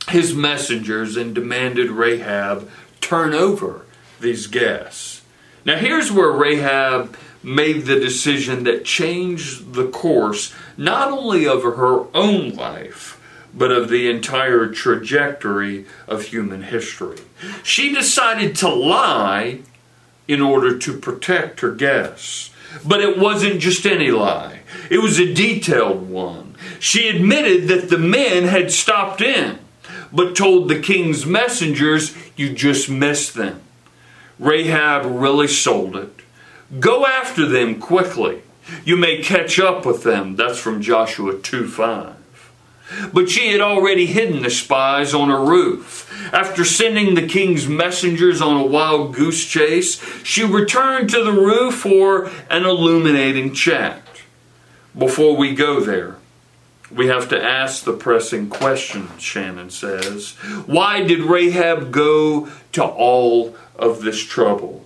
his 0.09 0.35
messengers 0.35 1.17
and 1.17 1.35
demanded 1.35 1.91
Rahab 1.91 2.71
turn 3.01 3.35
over 3.35 3.85
these 4.21 4.47
guests. 4.47 5.23
Now, 5.65 5.77
here's 5.77 6.11
where 6.11 6.31
Rahab 6.31 7.17
made 7.43 7.85
the 7.85 8.01
decision 8.01 8.65
that 8.65 8.85
changed 8.85 9.75
the 9.75 9.89
course 9.89 10.55
not 10.77 11.11
only 11.11 11.47
of 11.47 11.63
her 11.63 12.07
own 12.15 12.51
life 12.55 13.18
but 13.59 13.73
of 13.73 13.89
the 13.89 14.09
entire 14.09 14.69
trajectory 14.69 15.85
of 16.07 16.23
human 16.27 16.63
history. 16.63 17.19
She 17.65 17.93
decided 17.93 18.55
to 18.57 18.69
lie 18.69 19.61
in 20.29 20.41
order 20.41 20.79
to 20.79 20.99
protect 20.99 21.61
her 21.61 21.73
guests. 21.73 22.51
But 22.87 23.01
it 23.01 23.19
wasn't 23.19 23.61
just 23.61 23.87
any 23.87 24.11
lie, 24.11 24.61
it 24.91 24.99
was 24.99 25.19
a 25.19 25.33
detailed 25.33 26.09
one. 26.09 26.55
She 26.79 27.09
admitted 27.09 27.67
that 27.69 27.89
the 27.89 27.99
men 27.99 28.45
had 28.45 28.71
stopped 28.71 29.21
in, 29.21 29.59
but 30.13 30.37
told 30.37 30.69
the 30.69 30.81
king's 30.81 31.27
messengers, 31.27 32.15
You 32.37 32.51
just 32.51 32.89
missed 32.89 33.35
them. 33.35 33.63
Rahab 34.39 35.07
really 35.07 35.49
sold 35.49 35.97
it. 35.97 36.21
Go 36.79 37.07
after 37.07 37.47
them 37.47 37.81
quickly. 37.81 38.43
You 38.85 38.97
may 38.97 39.23
catch 39.23 39.59
up 39.59 39.87
with 39.87 40.03
them. 40.03 40.37
That's 40.37 40.59
from 40.59 40.83
Joshua 40.83 41.39
2 41.39 41.67
5. 41.67 42.18
But 43.13 43.29
she 43.29 43.53
had 43.53 43.61
already 43.61 44.07
hidden 44.07 44.43
the 44.43 44.51
spies 44.51 45.15
on 45.15 45.31
a 45.31 45.41
roof. 45.41 46.07
After 46.33 46.65
sending 46.65 47.15
the 47.15 47.27
king's 47.27 47.69
messengers 47.69 48.41
on 48.41 48.57
a 48.57 48.67
wild 48.67 49.15
goose 49.15 49.45
chase, 49.45 50.01
she 50.25 50.45
returned 50.45 51.11
to 51.11 51.23
the 51.23 51.33
roof 51.33 51.75
for 51.75 52.31
an 52.51 52.65
illuminating 52.65 53.55
chat. 53.55 54.03
Before 54.97 55.37
we 55.37 55.55
go 55.55 55.81
there, 55.81 56.17
we 56.91 57.09
have 57.09 57.29
to 57.29 57.43
ask 57.43 57.85
the 57.85 57.93
pressing 57.93 58.49
question, 58.49 59.09
Shannon 59.19 59.71
says. 59.71 60.33
Why 60.67 61.03
did 61.03 61.21
Rahab 61.21 61.93
go 61.93 62.49
to 62.73 62.85
all 62.85 63.55
of 63.77 64.01
this 64.01 64.23
trouble? 64.25 64.85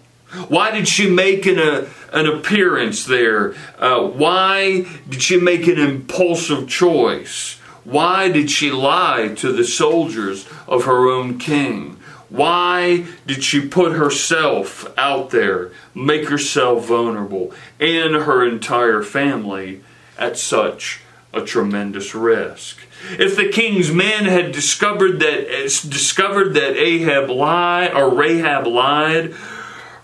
Why 0.48 0.70
did 0.70 0.88
she 0.88 1.08
make 1.08 1.46
an, 1.46 1.58
a, 1.58 1.86
an 2.12 2.26
appearance 2.26 3.04
there? 3.04 3.54
Uh, 3.78 4.00
why 4.00 4.86
did 5.08 5.22
she 5.22 5.38
make 5.38 5.66
an 5.66 5.78
impulsive 5.78 6.68
choice? 6.68 7.58
Why 7.84 8.30
did 8.30 8.50
she 8.50 8.70
lie 8.70 9.34
to 9.36 9.52
the 9.52 9.64
soldiers 9.64 10.46
of 10.68 10.84
her 10.84 11.08
own 11.08 11.38
king? 11.38 11.96
Why 12.28 13.06
did 13.26 13.44
she 13.44 13.66
put 13.66 13.92
herself 13.92 14.90
out 14.96 15.30
there, 15.30 15.70
make 15.94 16.28
herself 16.28 16.86
vulnerable, 16.86 17.52
and 17.78 18.14
her 18.14 18.46
entire 18.46 19.02
family 19.02 19.82
at 20.16 20.38
such 20.38 21.00
a 21.34 21.42
tremendous 21.42 22.14
risk? 22.14 22.78
If 23.18 23.36
the 23.36 23.48
king's 23.48 23.92
men 23.92 24.24
had 24.24 24.52
discovered 24.52 25.20
that 25.20 25.52
eh, 25.52 25.64
discovered 25.64 26.54
that 26.54 26.76
Ahab 26.76 27.28
lied 27.28 27.92
or 27.92 28.14
Rahab 28.14 28.66
lied, 28.66 29.34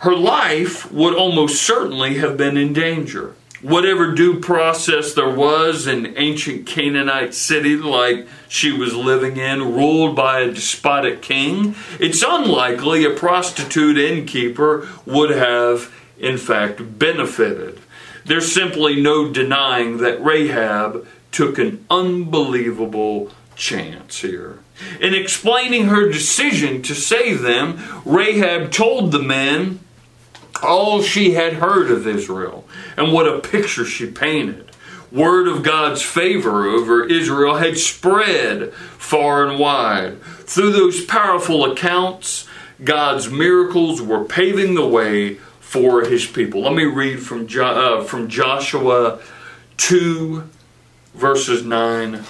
her 0.00 0.14
life 0.14 0.90
would 0.92 1.14
almost 1.14 1.62
certainly 1.62 2.18
have 2.18 2.36
been 2.36 2.56
in 2.56 2.72
danger. 2.72 3.34
Whatever 3.60 4.12
due 4.12 4.38
process 4.38 5.14
there 5.14 5.28
was 5.28 5.88
in 5.88 6.16
ancient 6.16 6.66
Canaanite 6.66 7.34
city 7.34 7.76
like 7.76 8.28
she 8.48 8.70
was 8.70 8.94
living 8.94 9.36
in, 9.36 9.74
ruled 9.74 10.14
by 10.14 10.40
a 10.40 10.52
despotic 10.52 11.22
king, 11.22 11.74
it's 11.98 12.22
unlikely 12.22 13.04
a 13.04 13.10
prostitute 13.10 13.98
innkeeper 13.98 14.86
would 15.04 15.30
have, 15.30 15.92
in 16.18 16.38
fact, 16.38 16.98
benefited. 17.00 17.80
There's 18.24 18.52
simply 18.52 19.00
no 19.00 19.32
denying 19.32 19.96
that 19.98 20.22
Rahab 20.22 21.06
took 21.32 21.58
an 21.58 21.84
unbelievable 21.90 23.32
chance 23.56 24.20
here. 24.20 24.60
In 25.00 25.14
explaining 25.14 25.86
her 25.86 26.08
decision 26.08 26.82
to 26.82 26.94
save 26.94 27.42
them, 27.42 27.82
Rahab 28.04 28.70
told 28.70 29.10
the 29.10 29.22
men 29.22 29.80
all 30.62 31.02
she 31.02 31.32
had 31.32 31.54
heard 31.54 31.90
of 31.90 32.06
Israel 32.06 32.67
and 32.98 33.12
what 33.12 33.28
a 33.28 33.38
picture 33.38 33.84
she 33.84 34.10
painted. 34.10 34.70
Word 35.10 35.48
of 35.48 35.62
God's 35.62 36.02
favor 36.02 36.66
over 36.66 37.06
Israel 37.06 37.56
had 37.56 37.78
spread 37.78 38.74
far 38.74 39.46
and 39.48 39.58
wide. 39.58 40.20
Through 40.22 40.72
those 40.72 41.04
powerful 41.04 41.70
accounts, 41.70 42.46
God's 42.82 43.30
miracles 43.30 44.02
were 44.02 44.24
paving 44.24 44.74
the 44.74 44.86
way 44.86 45.34
for 45.60 46.02
his 46.02 46.26
people. 46.26 46.62
Let 46.62 46.74
me 46.74 46.84
read 46.84 47.20
from, 47.20 47.46
jo- 47.46 48.00
uh, 48.00 48.04
from 48.04 48.28
Joshua 48.28 49.20
2, 49.78 50.48
verses 51.14 51.64
9 51.64 52.24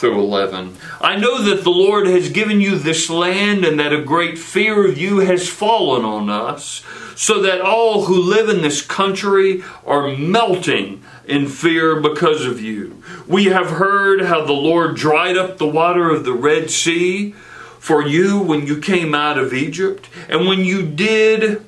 through 0.00 0.18
11. 0.18 0.76
I 1.00 1.16
know 1.16 1.42
that 1.42 1.62
the 1.62 1.70
Lord 1.70 2.06
has 2.06 2.30
given 2.30 2.60
you 2.60 2.76
this 2.76 3.10
land 3.10 3.64
and 3.66 3.78
that 3.78 3.92
a 3.92 4.02
great 4.02 4.38
fear 4.38 4.88
of 4.88 4.96
you 4.96 5.18
has 5.18 5.46
fallen 5.46 6.04
on 6.06 6.30
us, 6.30 6.82
so 7.14 7.42
that 7.42 7.60
all 7.60 8.06
who 8.06 8.18
live 8.18 8.48
in 8.48 8.62
this 8.62 8.80
country 8.80 9.62
are 9.84 10.08
melting 10.16 11.04
in 11.26 11.46
fear 11.46 12.00
because 12.00 12.46
of 12.46 12.62
you. 12.62 13.02
We 13.28 13.44
have 13.44 13.72
heard 13.72 14.22
how 14.22 14.44
the 14.44 14.54
Lord 14.54 14.96
dried 14.96 15.36
up 15.36 15.58
the 15.58 15.68
water 15.68 16.10
of 16.10 16.24
the 16.24 16.32
Red 16.32 16.70
Sea 16.70 17.32
for 17.78 18.02
you 18.06 18.38
when 18.40 18.66
you 18.66 18.80
came 18.80 19.14
out 19.14 19.38
of 19.38 19.52
Egypt, 19.52 20.08
and 20.28 20.48
when 20.48 20.64
you 20.64 20.82
did 20.82 21.66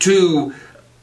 to 0.00 0.54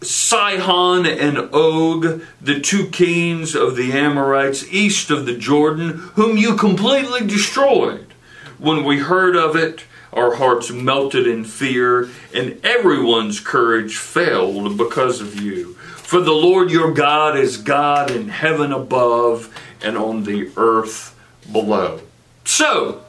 Sihon 0.03 1.05
and 1.05 1.37
Og, 1.53 2.21
the 2.41 2.59
two 2.59 2.87
kings 2.87 3.55
of 3.55 3.75
the 3.75 3.91
Amorites 3.93 4.65
east 4.71 5.09
of 5.09 5.25
the 5.25 5.37
Jordan, 5.37 5.89
whom 6.15 6.37
you 6.37 6.55
completely 6.55 7.25
destroyed. 7.25 8.13
When 8.57 8.83
we 8.83 8.99
heard 8.99 9.35
of 9.35 9.55
it, 9.55 9.83
our 10.11 10.35
hearts 10.35 10.71
melted 10.71 11.27
in 11.27 11.43
fear, 11.43 12.09
and 12.33 12.63
everyone's 12.63 13.39
courage 13.39 13.97
failed 13.97 14.77
because 14.77 15.21
of 15.21 15.41
you. 15.41 15.73
For 15.73 16.21
the 16.21 16.31
Lord 16.31 16.69
your 16.69 16.93
God 16.93 17.37
is 17.37 17.57
God 17.57 18.11
in 18.11 18.29
heaven 18.29 18.71
above 18.71 19.53
and 19.81 19.97
on 19.97 20.23
the 20.23 20.51
earth 20.55 21.19
below. 21.51 22.01
So, 22.45 23.02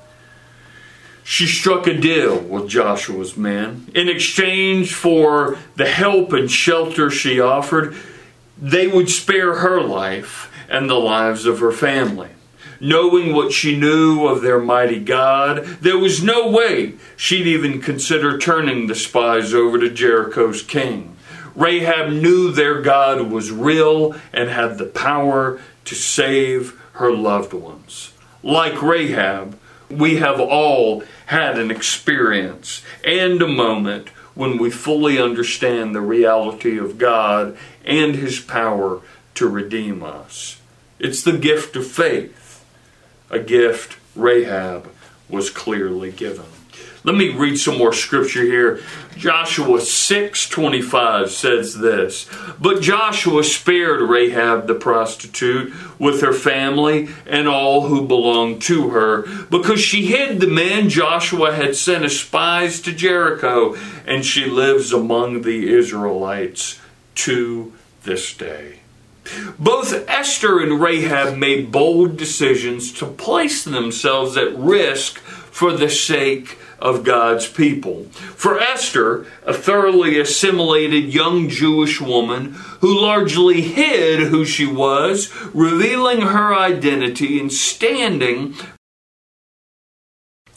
she 1.24 1.46
struck 1.46 1.86
a 1.86 1.94
deal 1.94 2.38
with 2.38 2.68
Joshua's 2.68 3.36
men. 3.36 3.90
In 3.94 4.08
exchange 4.10 4.92
for 4.92 5.58
the 5.74 5.88
help 5.88 6.34
and 6.34 6.50
shelter 6.50 7.10
she 7.10 7.40
offered, 7.40 7.96
they 8.60 8.86
would 8.86 9.08
spare 9.08 9.56
her 9.56 9.80
life 9.80 10.52
and 10.68 10.88
the 10.88 10.94
lives 10.94 11.46
of 11.46 11.60
her 11.60 11.72
family. 11.72 12.28
Knowing 12.78 13.32
what 13.32 13.52
she 13.52 13.78
knew 13.78 14.26
of 14.26 14.42
their 14.42 14.58
mighty 14.58 15.00
God, 15.00 15.64
there 15.80 15.96
was 15.96 16.22
no 16.22 16.50
way 16.50 16.94
she'd 17.16 17.46
even 17.46 17.80
consider 17.80 18.36
turning 18.36 18.86
the 18.86 18.94
spies 18.94 19.54
over 19.54 19.78
to 19.78 19.88
Jericho's 19.88 20.62
king. 20.62 21.16
Rahab 21.56 22.12
knew 22.12 22.50
their 22.50 22.82
God 22.82 23.30
was 23.30 23.50
real 23.50 24.14
and 24.32 24.50
had 24.50 24.76
the 24.76 24.84
power 24.84 25.60
to 25.86 25.94
save 25.94 26.78
her 26.94 27.12
loved 27.12 27.54
ones. 27.54 28.12
Like 28.42 28.82
Rahab, 28.82 29.58
we 29.90 30.16
have 30.16 30.40
all 30.40 31.02
had 31.26 31.58
an 31.58 31.70
experience 31.70 32.82
and 33.04 33.40
a 33.42 33.48
moment 33.48 34.08
when 34.34 34.58
we 34.58 34.70
fully 34.70 35.18
understand 35.18 35.94
the 35.94 36.00
reality 36.00 36.78
of 36.78 36.98
God 36.98 37.56
and 37.84 38.16
His 38.16 38.40
power 38.40 39.00
to 39.34 39.48
redeem 39.48 40.02
us. 40.02 40.60
It's 40.98 41.22
the 41.22 41.38
gift 41.38 41.76
of 41.76 41.86
faith, 41.86 42.64
a 43.30 43.38
gift 43.38 43.98
Rahab 44.16 44.90
was 45.28 45.50
clearly 45.50 46.12
given. 46.12 46.46
Let 47.06 47.16
me 47.16 47.28
read 47.28 47.58
some 47.58 47.76
more 47.76 47.92
scripture 47.92 48.44
here. 48.44 48.80
Joshua 49.18 49.78
6:25 49.78 51.30
says 51.30 51.78
this, 51.80 52.24
"But 52.58 52.80
Joshua 52.80 53.44
spared 53.44 54.00
Rahab 54.00 54.66
the 54.66 54.74
prostitute 54.74 55.70
with 55.98 56.22
her 56.22 56.32
family 56.32 57.10
and 57.26 57.46
all 57.46 57.88
who 57.88 58.00
belonged 58.06 58.62
to 58.62 58.88
her, 58.88 59.28
because 59.50 59.80
she 59.80 60.06
hid 60.06 60.40
the 60.40 60.46
men 60.46 60.88
Joshua 60.88 61.52
had 61.52 61.76
sent 61.76 62.06
as 62.06 62.18
spies 62.18 62.80
to 62.80 62.90
Jericho, 62.90 63.76
and 64.06 64.24
she 64.24 64.46
lives 64.46 64.90
among 64.90 65.42
the 65.42 65.68
Israelites 65.68 66.78
to 67.16 67.72
this 68.04 68.32
day." 68.32 68.78
Both 69.58 70.08
Esther 70.08 70.58
and 70.58 70.80
Rahab 70.80 71.36
made 71.36 71.70
bold 71.70 72.16
decisions 72.16 72.90
to 72.92 73.04
place 73.04 73.62
themselves 73.62 74.38
at 74.38 74.58
risk 74.58 75.20
for 75.50 75.72
the 75.72 75.90
sake 75.90 76.58
of 76.78 77.04
God's 77.04 77.48
people. 77.48 78.04
For 78.36 78.58
Esther, 78.58 79.26
a 79.46 79.54
thoroughly 79.54 80.18
assimilated 80.18 81.12
young 81.12 81.48
Jewish 81.48 82.00
woman 82.00 82.52
who 82.80 83.00
largely 83.00 83.62
hid 83.62 84.20
who 84.20 84.44
she 84.44 84.66
was, 84.66 85.34
revealing 85.54 86.20
her 86.20 86.54
identity 86.54 87.40
and 87.40 87.52
standing 87.52 88.54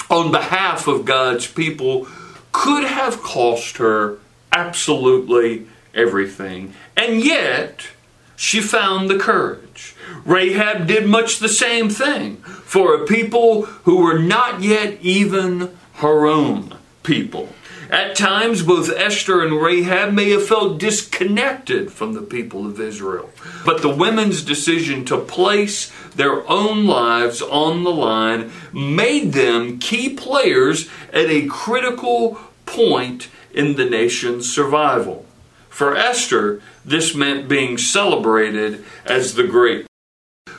on 0.09 0.31
behalf 0.31 0.87
of 0.87 1.05
God's 1.05 1.47
people, 1.47 2.07
could 2.51 2.83
have 2.83 3.21
cost 3.21 3.77
her 3.77 4.17
absolutely 4.51 5.67
everything. 5.93 6.73
And 6.95 7.23
yet, 7.23 7.87
she 8.35 8.61
found 8.61 9.09
the 9.09 9.17
courage. 9.17 9.95
Rahab 10.23 10.87
did 10.87 11.07
much 11.07 11.39
the 11.39 11.49
same 11.49 11.89
thing 11.89 12.37
for 12.37 12.93
a 12.93 13.05
people 13.05 13.63
who 13.65 13.97
were 13.97 14.19
not 14.19 14.61
yet 14.61 14.99
even 15.01 15.77
her 15.97 16.25
own 16.25 16.75
people. 17.03 17.49
At 17.89 18.17
times, 18.17 18.63
both 18.63 18.89
Esther 18.89 19.41
and 19.41 19.61
Rahab 19.61 20.13
may 20.13 20.31
have 20.31 20.45
felt 20.45 20.77
disconnected 20.77 21.91
from 21.91 22.13
the 22.13 22.21
people 22.21 22.65
of 22.65 22.81
Israel. 22.81 23.29
But 23.63 23.81
the 23.81 23.95
women's 23.95 24.43
decision 24.43 25.05
to 25.05 25.17
place 25.17 25.91
their 26.15 26.47
own 26.49 26.85
lives 26.85 27.41
on 27.41 27.83
the 27.83 27.91
line 27.91 28.51
made 28.73 29.31
them 29.31 29.79
key 29.79 30.09
players 30.09 30.89
at 31.13 31.29
a 31.29 31.47
critical 31.47 32.37
point 32.65 33.29
in 33.53 33.75
the 33.75 33.89
nation's 33.89 34.53
survival. 34.53 35.25
For 35.69 35.95
Esther, 35.95 36.61
this 36.83 37.15
meant 37.15 37.47
being 37.47 37.77
celebrated 37.77 38.83
as 39.05 39.35
the 39.35 39.47
great 39.47 39.85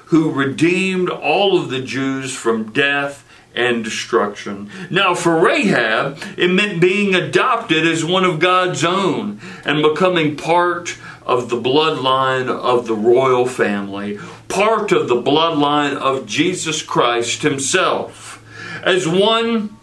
who 0.06 0.32
redeemed 0.32 1.10
all 1.10 1.60
of 1.60 1.68
the 1.68 1.82
Jews 1.82 2.34
from 2.34 2.72
death 2.72 3.27
and 3.58 3.82
destruction. 3.82 4.70
Now, 4.88 5.14
for 5.14 5.36
Rahab, 5.36 6.18
it 6.36 6.48
meant 6.48 6.80
being 6.80 7.14
adopted 7.14 7.84
as 7.84 8.04
one 8.04 8.24
of 8.24 8.38
God's 8.38 8.84
own 8.84 9.40
and 9.64 9.82
becoming 9.82 10.36
part 10.36 10.96
of 11.26 11.50
the 11.50 11.60
bloodline 11.60 12.48
of 12.48 12.86
the 12.86 12.94
royal 12.94 13.46
family, 13.46 14.18
part 14.46 14.92
of 14.92 15.08
the 15.08 15.20
bloodline 15.20 15.96
of 15.96 16.24
Jesus 16.24 16.82
Christ 16.82 17.42
himself. 17.42 18.42
As 18.84 19.08
one 19.08 19.76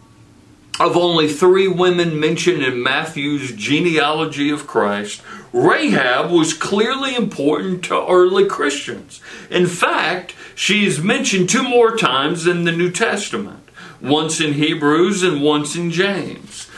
of 0.79 0.95
only 0.95 1.27
three 1.27 1.67
women 1.67 2.17
mentioned 2.17 2.63
in 2.63 2.81
Matthew's 2.81 3.51
genealogy 3.51 4.49
of 4.49 4.67
Christ, 4.67 5.21
Rahab 5.51 6.31
was 6.31 6.53
clearly 6.53 7.13
important 7.13 7.83
to 7.85 8.07
early 8.07 8.45
Christians. 8.45 9.21
In 9.49 9.67
fact, 9.67 10.33
she 10.55 10.85
is 10.85 11.01
mentioned 11.01 11.49
two 11.49 11.63
more 11.63 11.97
times 11.97 12.47
in 12.47 12.63
the 12.63 12.71
New 12.71 12.91
Testament 12.91 13.64
once 14.05 14.39
in 14.39 14.53
Hebrews 14.53 15.23
and 15.23 15.41
once 15.41 15.75
in 15.75 15.91
James, 15.91 16.69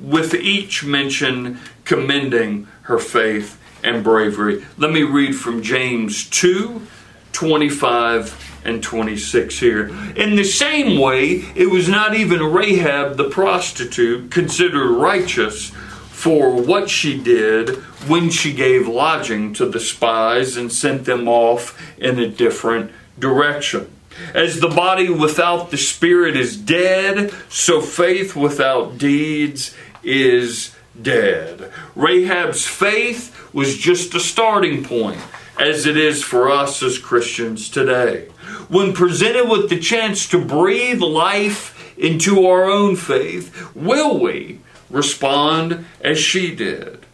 with 0.00 0.34
each 0.34 0.84
mention 0.84 1.58
commending 1.84 2.68
her 2.82 2.98
faith 2.98 3.60
and 3.82 4.04
bravery. 4.04 4.64
Let 4.76 4.92
me 4.92 5.02
read 5.02 5.34
from 5.34 5.62
James 5.62 6.28
2 6.30 6.86
25 7.32 8.62
and 8.64 8.82
26 8.82 9.58
here. 9.60 9.88
In 10.16 10.34
the 10.34 10.44
same 10.44 10.98
way, 10.98 11.44
it 11.54 11.70
was 11.70 11.88
not 11.88 12.14
even 12.14 12.42
Rahab 12.42 13.16
the 13.16 13.28
prostitute 13.28 14.30
considered 14.30 14.90
righteous 14.90 15.70
for 16.10 16.60
what 16.60 16.90
she 16.90 17.16
did 17.20 17.76
when 18.08 18.28
she 18.30 18.52
gave 18.52 18.88
lodging 18.88 19.54
to 19.54 19.66
the 19.66 19.78
spies 19.78 20.56
and 20.56 20.72
sent 20.72 21.04
them 21.04 21.28
off 21.28 21.80
in 21.96 22.18
a 22.18 22.28
different 22.28 22.90
direction. 23.18 23.88
As 24.34 24.60
the 24.60 24.68
body 24.68 25.08
without 25.08 25.70
the 25.70 25.78
spirit 25.78 26.36
is 26.36 26.56
dead, 26.56 27.32
so 27.48 27.80
faith 27.80 28.36
without 28.36 28.98
deeds 28.98 29.74
is 30.02 30.74
dead. 31.00 31.72
Rahab's 31.94 32.66
faith 32.66 33.52
was 33.52 33.78
just 33.78 34.14
a 34.14 34.20
starting 34.20 34.84
point, 34.84 35.20
as 35.58 35.86
it 35.86 35.96
is 35.96 36.22
for 36.22 36.50
us 36.50 36.82
as 36.82 36.98
Christians 36.98 37.68
today 37.68 38.28
when 38.68 38.92
presented 38.92 39.48
with 39.48 39.68
the 39.68 39.78
chance 39.78 40.28
to 40.28 40.44
breathe 40.44 41.00
life 41.00 41.74
into 41.98 42.46
our 42.46 42.64
own 42.64 42.96
faith, 42.96 43.74
will 43.74 44.18
we 44.18 44.60
respond 44.90 45.84
as 46.00 46.18
she 46.18 46.54
did? 46.54 47.04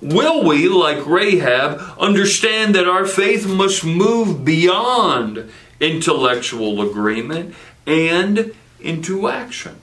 Will 0.00 0.44
we, 0.44 0.68
like 0.68 1.06
Rahab, 1.06 1.80
understand 1.98 2.74
that 2.74 2.88
our 2.88 3.06
faith 3.06 3.48
must 3.48 3.84
move 3.84 4.44
beyond 4.44 5.50
intellectual 5.84 6.80
agreement 6.80 7.54
and 7.86 8.54
into 8.80 9.28
action? 9.28 9.76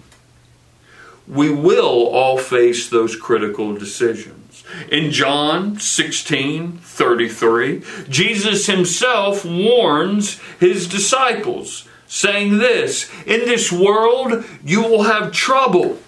We 1.28 1.50
will 1.50 2.08
all 2.08 2.38
face 2.38 2.90
those 2.90 3.16
critical 3.16 3.76
decisions. 3.76 4.64
In 4.92 5.12
John 5.12 5.80
16 5.80 6.78
33, 6.78 7.84
Jesus 8.10 8.68
himself 8.68 9.46
warns 9.46 10.40
his 10.60 10.88
disciples, 10.88 11.88
saying 12.08 12.58
this 12.58 13.10
In 13.26 13.42
this 13.42 13.72
world 13.72 14.44
you 14.64 14.82
will 14.82 15.04
have 15.04 15.32
trouble. 15.32 16.00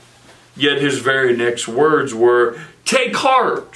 Yet 0.55 0.81
his 0.81 0.99
very 0.99 1.35
next 1.35 1.67
words 1.67 2.13
were, 2.13 2.59
Take 2.85 3.15
heart, 3.15 3.75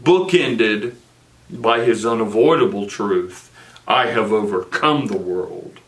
bookended 0.00 0.94
by 1.50 1.80
his 1.80 2.06
unavoidable 2.06 2.86
truth 2.86 3.48
I 3.88 4.08
have 4.08 4.32
overcome 4.32 5.06
the 5.06 5.16
world. 5.16 5.80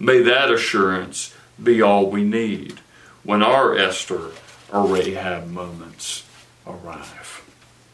May 0.00 0.20
that 0.22 0.50
assurance 0.50 1.32
be 1.62 1.80
all 1.80 2.10
we 2.10 2.24
need 2.24 2.80
when 3.22 3.44
our 3.44 3.78
Esther 3.78 4.32
or 4.72 4.86
Rahab 4.88 5.48
moments 5.48 6.24
arrive. 6.66 7.42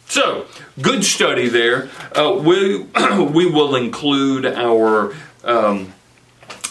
So, 0.08 0.46
good 0.80 1.04
study 1.04 1.48
there. 1.48 1.90
Uh, 2.16 2.40
we, 2.42 2.78
we 3.32 3.46
will 3.46 3.76
include 3.76 4.46
our 4.46 5.14
um, 5.44 5.92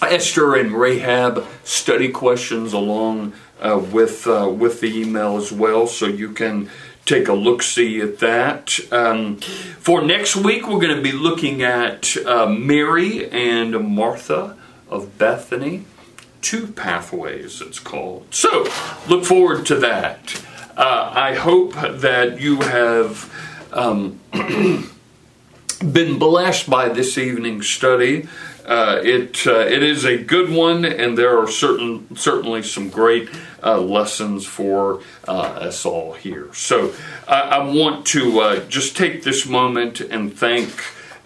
Esther 0.01 0.55
and 0.55 0.73
Rahab 0.73 1.45
study 1.63 2.09
questions 2.09 2.73
along 2.73 3.33
uh, 3.61 3.81
with, 3.91 4.25
uh, 4.25 4.49
with 4.49 4.81
the 4.81 4.99
email 4.99 5.37
as 5.37 5.51
well, 5.51 5.85
so 5.85 6.07
you 6.07 6.31
can 6.31 6.69
take 7.09 7.27
a 7.27 7.33
look 7.33 7.63
see 7.63 7.99
at 7.99 8.19
that. 8.19 8.79
Um, 8.91 9.37
for 9.37 10.01
next 10.01 10.35
week, 10.35 10.67
we're 10.67 10.79
going 10.79 10.95
to 10.95 11.01
be 11.01 11.11
looking 11.11 11.63
at 11.63 12.15
uh, 12.17 12.45
Mary 12.45 13.27
and 13.31 13.95
Martha 13.95 14.55
of 14.87 15.17
Bethany. 15.17 15.85
Two 16.41 16.67
pathways, 16.67 17.61
it's 17.61 17.79
called. 17.79 18.27
So, 18.31 18.67
look 19.07 19.25
forward 19.25 19.65
to 19.65 19.75
that. 19.75 20.41
Uh, 20.77 21.11
I 21.13 21.33
hope 21.33 21.73
that 21.73 22.39
you 22.39 22.61
have 22.61 23.33
um, 23.73 24.19
been 25.79 26.19
blessed 26.19 26.69
by 26.69 26.89
this 26.89 27.17
evening's 27.17 27.67
study. 27.67 28.29
Uh, 28.69 29.01
it 29.03 29.47
uh, 29.47 29.61
it 29.61 29.81
is 29.81 30.05
a 30.05 30.15
good 30.15 30.51
one, 30.51 30.85
and 30.85 31.17
there 31.17 31.39
are 31.39 31.47
certain 31.47 32.15
certainly 32.15 32.61
some 32.61 32.87
great 32.87 33.27
uh, 33.63 33.81
lessons 33.81 34.45
for 34.45 35.01
uh, 35.27 35.31
us 35.31 35.87
all 35.87 36.13
here. 36.13 36.53
So 36.53 36.93
I 37.27 37.57
want 37.57 38.05
to 38.07 38.39
uh, 38.39 38.59
just 38.67 38.95
take 38.95 39.23
this 39.23 39.47
moment 39.47 40.01
and 40.01 40.31
thank 40.31 40.69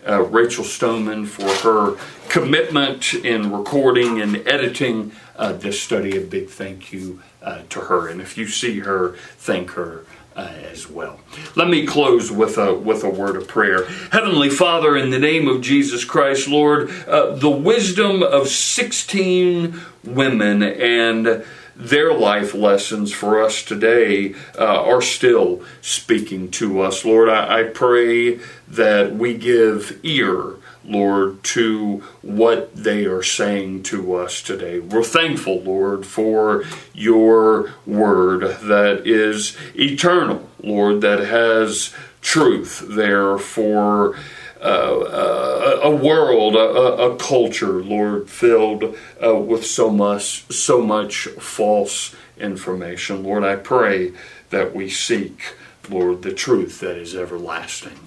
Rachel 0.08 0.64
Stoneman 0.64 1.26
for 1.26 1.50
her 1.68 1.98
commitment 2.30 3.14
in 3.14 3.52
recording 3.52 4.22
and 4.22 4.38
editing 4.48 5.12
this 5.38 5.82
study. 5.82 6.16
A 6.18 6.22
big 6.22 6.48
thank 6.48 6.94
you 6.94 7.22
to 7.68 7.80
her. 7.82 8.08
And 8.08 8.22
if 8.22 8.38
you 8.38 8.48
see 8.48 8.80
her, 8.80 9.16
thank 9.38 9.72
her. 9.72 10.06
Uh, 10.36 10.52
as 10.72 10.90
well. 10.90 11.20
Let 11.56 11.68
me 11.68 11.86
close 11.86 12.32
with 12.32 12.58
a 12.58 12.74
with 12.74 13.04
a 13.04 13.10
word 13.10 13.36
of 13.36 13.48
prayer. 13.48 13.86
Heavenly 14.12 14.50
Father, 14.50 14.98
in 14.98 15.12
the 15.12 15.20
name 15.20 15.48
of 15.48 15.62
Jesus 15.62 16.04
Christ, 16.04 16.48
Lord, 16.48 16.90
uh, 17.08 17.36
the 17.36 17.52
wisdom 17.52 18.24
of 18.24 18.48
16 18.48 19.80
women 20.04 20.64
and 20.64 21.46
their 21.76 22.14
life 22.14 22.56
lessons 22.56 23.14
for 23.14 23.44
us 23.44 23.64
today 23.64 24.34
uh, 24.58 24.84
are 24.84 25.02
still 25.02 25.64
speaking 25.82 26.50
to 26.52 26.82
us. 26.82 27.06
Lord, 27.06 27.30
I, 27.30 27.60
I 27.60 27.64
pray 27.66 28.40
that 28.68 29.16
we 29.16 29.38
give 29.38 30.00
ear 30.04 30.56
Lord, 30.86 31.44
to 31.44 32.04
what 32.22 32.76
they 32.76 33.06
are 33.06 33.24
saying 33.24 33.84
to 33.84 34.16
us 34.16 34.42
today. 34.42 34.80
We're 34.80 35.04
thankful, 35.04 35.62
Lord, 35.62 36.06
for 36.06 36.64
your 36.94 37.74
word 37.86 38.42
that 38.64 39.08
is 39.08 39.58
eternal, 39.76 40.50
Lord, 40.62 41.02
that 41.02 41.20
has 41.20 41.94
truth 42.22 42.84
there 42.88 43.38
for. 43.38 44.18
Uh, 44.62 45.82
a, 45.84 45.90
a, 45.90 45.94
world, 45.94 46.56
a, 46.56 46.60
a, 46.60 47.18
culture, 47.18 47.84
Lord, 47.84 48.30
filled 48.30 48.96
uh, 49.22 49.36
with 49.36 49.66
so 49.66 49.90
much, 49.90 50.50
so 50.50 50.82
much 50.82 51.28
false 51.28 52.16
information. 52.38 53.24
Lord, 53.24 53.44
I 53.44 53.58
pray 53.58 54.14
that 54.52 54.74
we 54.74 54.90
seek, 54.90 55.56
Lord, 55.90 56.22
the 56.22 56.32
truth 56.32 56.80
that 56.80 56.96
is 56.96 57.14
everlasting, 57.14 58.00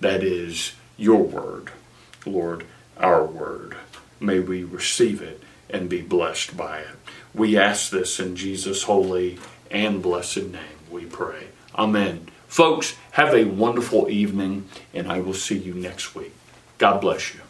that 0.00 0.24
is 0.24 0.72
your 0.96 1.22
word. 1.22 1.70
Lord, 2.26 2.64
our 2.96 3.24
word. 3.24 3.76
May 4.20 4.40
we 4.40 4.64
receive 4.64 5.20
it 5.20 5.42
and 5.68 5.88
be 5.88 6.02
blessed 6.02 6.56
by 6.56 6.80
it. 6.80 6.96
We 7.34 7.58
ask 7.58 7.90
this 7.90 8.18
in 8.18 8.36
Jesus' 8.36 8.84
holy 8.84 9.38
and 9.70 10.02
blessed 10.02 10.48
name, 10.48 10.78
we 10.90 11.04
pray. 11.04 11.48
Amen. 11.76 12.28
Folks, 12.48 12.96
have 13.12 13.34
a 13.34 13.44
wonderful 13.44 14.10
evening, 14.10 14.68
and 14.92 15.10
I 15.10 15.20
will 15.20 15.34
see 15.34 15.56
you 15.56 15.74
next 15.74 16.14
week. 16.14 16.34
God 16.78 17.00
bless 17.00 17.34
you. 17.34 17.41